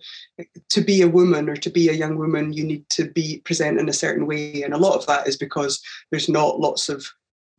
to 0.71 0.81
be 0.81 1.03
a 1.03 1.09
woman 1.09 1.49
or 1.49 1.57
to 1.57 1.71
be 1.71 1.89
a 1.89 1.95
young 1.95 2.17
woman. 2.17 2.53
You 2.53 2.65
need 2.65 2.89
to 2.91 3.11
be 3.11 3.41
present 3.45 3.79
in 3.79 3.89
a 3.89 3.95
certain 3.95 4.27
way, 4.27 4.63
and 4.63 4.75
a 4.75 4.79
lot 4.79 4.97
of 4.97 5.07
that 5.07 5.29
is 5.29 5.37
because 5.37 5.81
there's 6.11 6.29
not 6.29 6.61
lots 6.61 6.89
of 6.89 7.07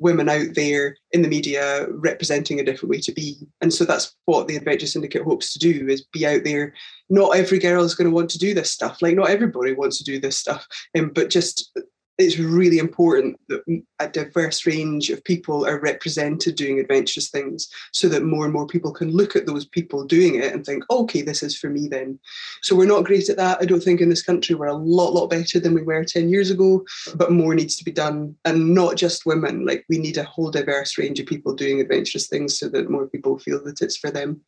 women 0.02 0.28
out 0.28 0.56
there 0.56 0.98
in 1.12 1.22
the 1.22 1.28
media 1.28 1.86
representing 1.92 2.60
a 2.60 2.64
different 2.64 2.90
way 2.90 3.00
to 3.00 3.12
be. 3.12 3.38
And 3.62 3.72
so 3.72 3.86
that's 3.86 4.16
what 4.26 4.48
the 4.48 4.56
Adventure 4.56 4.88
Syndicate 4.88 5.22
hopes 5.22 5.54
to 5.54 5.60
do 5.60 5.88
is 5.88 6.04
be 6.12 6.26
out 6.26 6.44
there. 6.44 6.74
Not 7.10 7.36
every 7.38 7.60
girl 7.60 7.84
is 7.84 7.94
going 7.94 8.10
to 8.10 8.16
want 8.16 8.32
to 8.32 8.40
do 8.40 8.56
this 8.56 8.72
stuff. 8.72 9.02
Like 9.02 9.16
not 9.16 9.30
everybody 9.30 9.74
wants 9.74 10.00
to 10.00 10.04
do 10.04 10.20
this 10.20 10.38
stuff. 10.38 10.68
Um, 10.98 11.12
but 11.14 11.30
just 11.30 11.72
it's 12.22 12.38
really 12.38 12.78
important 12.78 13.40
that 13.50 13.64
a 14.00 14.08
diverse 14.08 14.66
range 14.66 15.10
of 15.10 15.24
people 15.24 15.66
are 15.66 15.80
represented 15.80 16.56
doing 16.56 16.80
adventurous 16.80 17.30
things 17.30 17.70
so 17.92 18.08
that 18.10 18.24
more 18.24 18.46
and 18.46 18.54
more 18.54 18.68
people 18.68 18.92
can 18.92 19.12
look 19.12 19.36
at 19.36 19.46
those 19.46 19.66
people 19.66 20.06
doing 20.06 20.36
it 20.36 20.54
and 20.54 20.66
think, 20.66 20.84
okay, 20.90 21.22
this 21.22 21.44
is 21.44 21.58
for 21.58 21.70
me 21.70 21.88
then. 21.88 22.20
So 22.62 22.76
we're 22.76 22.86
not 22.86 23.06
great 23.06 23.30
at 23.30 23.38
that. 23.38 23.60
I 23.62 23.66
don't 23.66 23.84
think 23.84 24.02
in 24.02 24.10
this 24.10 24.24
country 24.24 24.56
we're 24.56 24.68
a 24.68 24.74
lot, 24.74 25.14
lot 25.14 25.30
better 25.30 25.60
than 25.60 25.74
we 25.74 25.84
were 25.84 26.04
10 26.04 26.30
years 26.30 26.50
ago, 26.50 26.84
but 27.16 27.32
more 27.32 27.56
needs 27.56 27.76
to 27.78 27.84
be 27.84 27.92
done. 27.92 28.36
And 28.46 28.74
not 28.74 28.96
just 28.96 29.26
women, 29.26 29.66
like 29.66 29.86
we 29.90 29.98
need 29.98 30.18
a 30.18 30.24
whole 30.24 30.52
diverse 30.52 30.98
range 30.98 31.20
of 31.20 31.26
people 31.26 31.54
doing 31.54 31.82
adventurous 31.82 32.28
things 32.28 32.58
so 32.58 32.70
that 32.70 32.90
more 32.90 33.08
people 33.08 33.38
feel 33.40 33.64
that 33.64 33.82
it's 33.82 33.98
for 33.98 34.12
them 34.12 34.42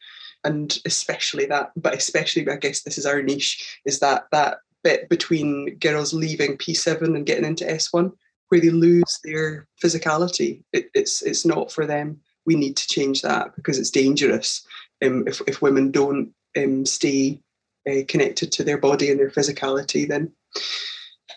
and 0.45 0.79
especially 0.85 1.45
that 1.45 1.71
but 1.75 1.93
especially 1.93 2.47
i 2.49 2.55
guess 2.55 2.81
this 2.81 2.97
is 2.97 3.05
our 3.05 3.21
niche 3.21 3.79
is 3.85 3.99
that 3.99 4.25
that 4.31 4.57
bit 4.83 5.09
between 5.09 5.77
girls 5.79 6.13
leaving 6.13 6.57
P7 6.57 7.01
and 7.15 7.25
getting 7.25 7.45
into 7.45 7.65
S1 7.65 8.11
where 8.49 8.61
they 8.61 8.69
lose 8.69 9.19
their 9.23 9.67
physicality. 9.83 10.63
It, 10.73 10.89
it's 10.93 11.21
it's 11.21 11.45
not 11.45 11.71
for 11.71 11.85
them. 11.85 12.19
We 12.45 12.55
need 12.55 12.77
to 12.77 12.87
change 12.87 13.21
that 13.21 13.55
because 13.55 13.79
it's 13.79 13.89
dangerous 13.89 14.65
um, 15.03 15.27
if, 15.27 15.41
if 15.47 15.61
women 15.61 15.91
don't 15.91 16.33
um, 16.57 16.85
stay 16.85 17.41
uh, 17.89 18.01
connected 18.07 18.51
to 18.53 18.63
their 18.63 18.77
body 18.77 19.09
and 19.09 19.19
their 19.19 19.29
physicality, 19.29 20.07
then 20.07 20.31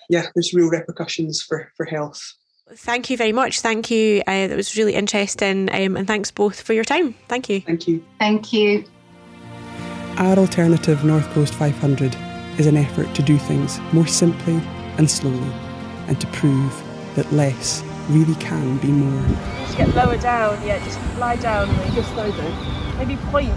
yeah, 0.09 0.27
there's 0.35 0.55
real 0.55 0.69
repercussions 0.69 1.43
for, 1.43 1.73
for 1.77 1.85
health. 1.87 2.35
Thank 2.75 3.11
you 3.11 3.17
very 3.17 3.33
much. 3.33 3.61
Thank 3.61 3.91
you. 3.91 4.23
Uh, 4.27 4.49
that 4.49 4.57
was 4.57 4.77
really 4.77 4.95
interesting. 4.95 5.69
Um, 5.73 5.97
and 5.97 6.07
thanks 6.07 6.31
both 6.31 6.61
for 6.61 6.73
your 6.73 6.85
time. 6.85 7.15
Thank 7.29 7.49
you. 7.49 7.61
Thank 7.61 7.87
you. 7.87 8.05
Thank 8.19 8.53
you. 8.53 8.85
Our 10.19 10.37
alternative 10.37 11.05
North 11.05 11.29
Coast 11.31 11.55
500 11.55 12.17
is 12.59 12.67
an 12.67 12.77
effort 12.77 13.15
to 13.15 13.23
do 13.23 13.37
things 13.39 13.79
more 13.93 14.07
simply 14.07 14.61
and 14.99 15.11
slowly, 15.11 15.53
and 16.09 16.21
to 16.21 16.27
prove 16.29 16.83
that 17.15 17.31
less 17.33 17.83
really 18.09 18.35
can 18.37 18.79
be 18.79 18.89
more. 18.89 19.37
Just 19.61 19.77
get 19.77 19.95
lower 19.95 20.17
down, 20.17 20.65
yeah, 20.67 20.83
just 20.85 20.99
lie 21.19 21.37
down. 21.37 21.69
Maybe. 21.79 21.95
Just 21.97 22.15
lie 22.15 22.31
down. 22.31 22.99
Maybe 22.99 23.17
point. 23.31 23.53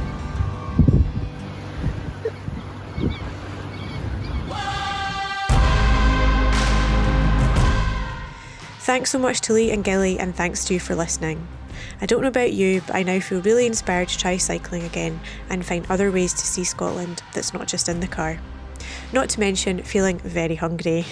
Thanks 8.81 9.11
so 9.11 9.19
much 9.19 9.41
to 9.41 9.53
Lee 9.53 9.69
and 9.69 9.83
Ghillie, 9.83 10.17
and 10.17 10.35
thanks 10.35 10.65
to 10.65 10.73
you 10.73 10.79
for 10.79 10.95
listening. 10.95 11.47
I 12.01 12.07
don't 12.07 12.21
know 12.21 12.27
about 12.27 12.53
you, 12.53 12.81
but 12.87 12.95
I 12.95 13.03
now 13.03 13.19
feel 13.19 13.41
really 13.41 13.67
inspired 13.67 14.09
to 14.09 14.17
try 14.17 14.37
cycling 14.37 14.83
again 14.83 15.19
and 15.49 15.63
find 15.65 15.85
other 15.89 16.11
ways 16.11 16.33
to 16.33 16.45
see 16.45 16.63
Scotland 16.63 17.21
that's 17.33 17.53
not 17.53 17.67
just 17.67 17.87
in 17.87 17.99
the 17.99 18.07
car. 18.07 18.39
Not 19.11 19.29
to 19.29 19.39
mention 19.39 19.81
feeling 19.83 20.19
very 20.19 20.55
hungry. 20.55 21.05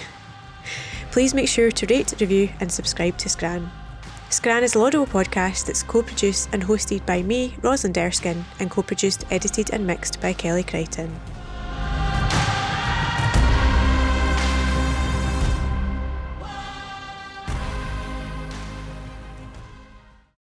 Please 1.12 1.34
make 1.34 1.48
sure 1.48 1.72
to 1.72 1.86
rate, 1.88 2.14
review, 2.20 2.50
and 2.60 2.72
subscribe 2.72 3.18
to 3.18 3.30
Scran. 3.30 3.72
Scran 4.30 4.64
is 4.64 4.76
a 4.76 4.80
laudable 4.80 5.08
podcast 5.08 5.66
that's 5.66 5.84
co 5.84 6.04
produced 6.04 6.50
and 6.52 6.62
hosted 6.62 7.06
by 7.06 7.24
me, 7.24 7.56
Rosalind 7.62 7.98
Erskine, 7.98 8.46
and 8.60 8.70
co 8.70 8.84
produced, 8.84 9.26
edited, 9.32 9.72
and 9.72 9.88
mixed 9.88 10.22
by 10.22 10.34
Kelly 10.34 10.64
Crichton. 10.64 11.18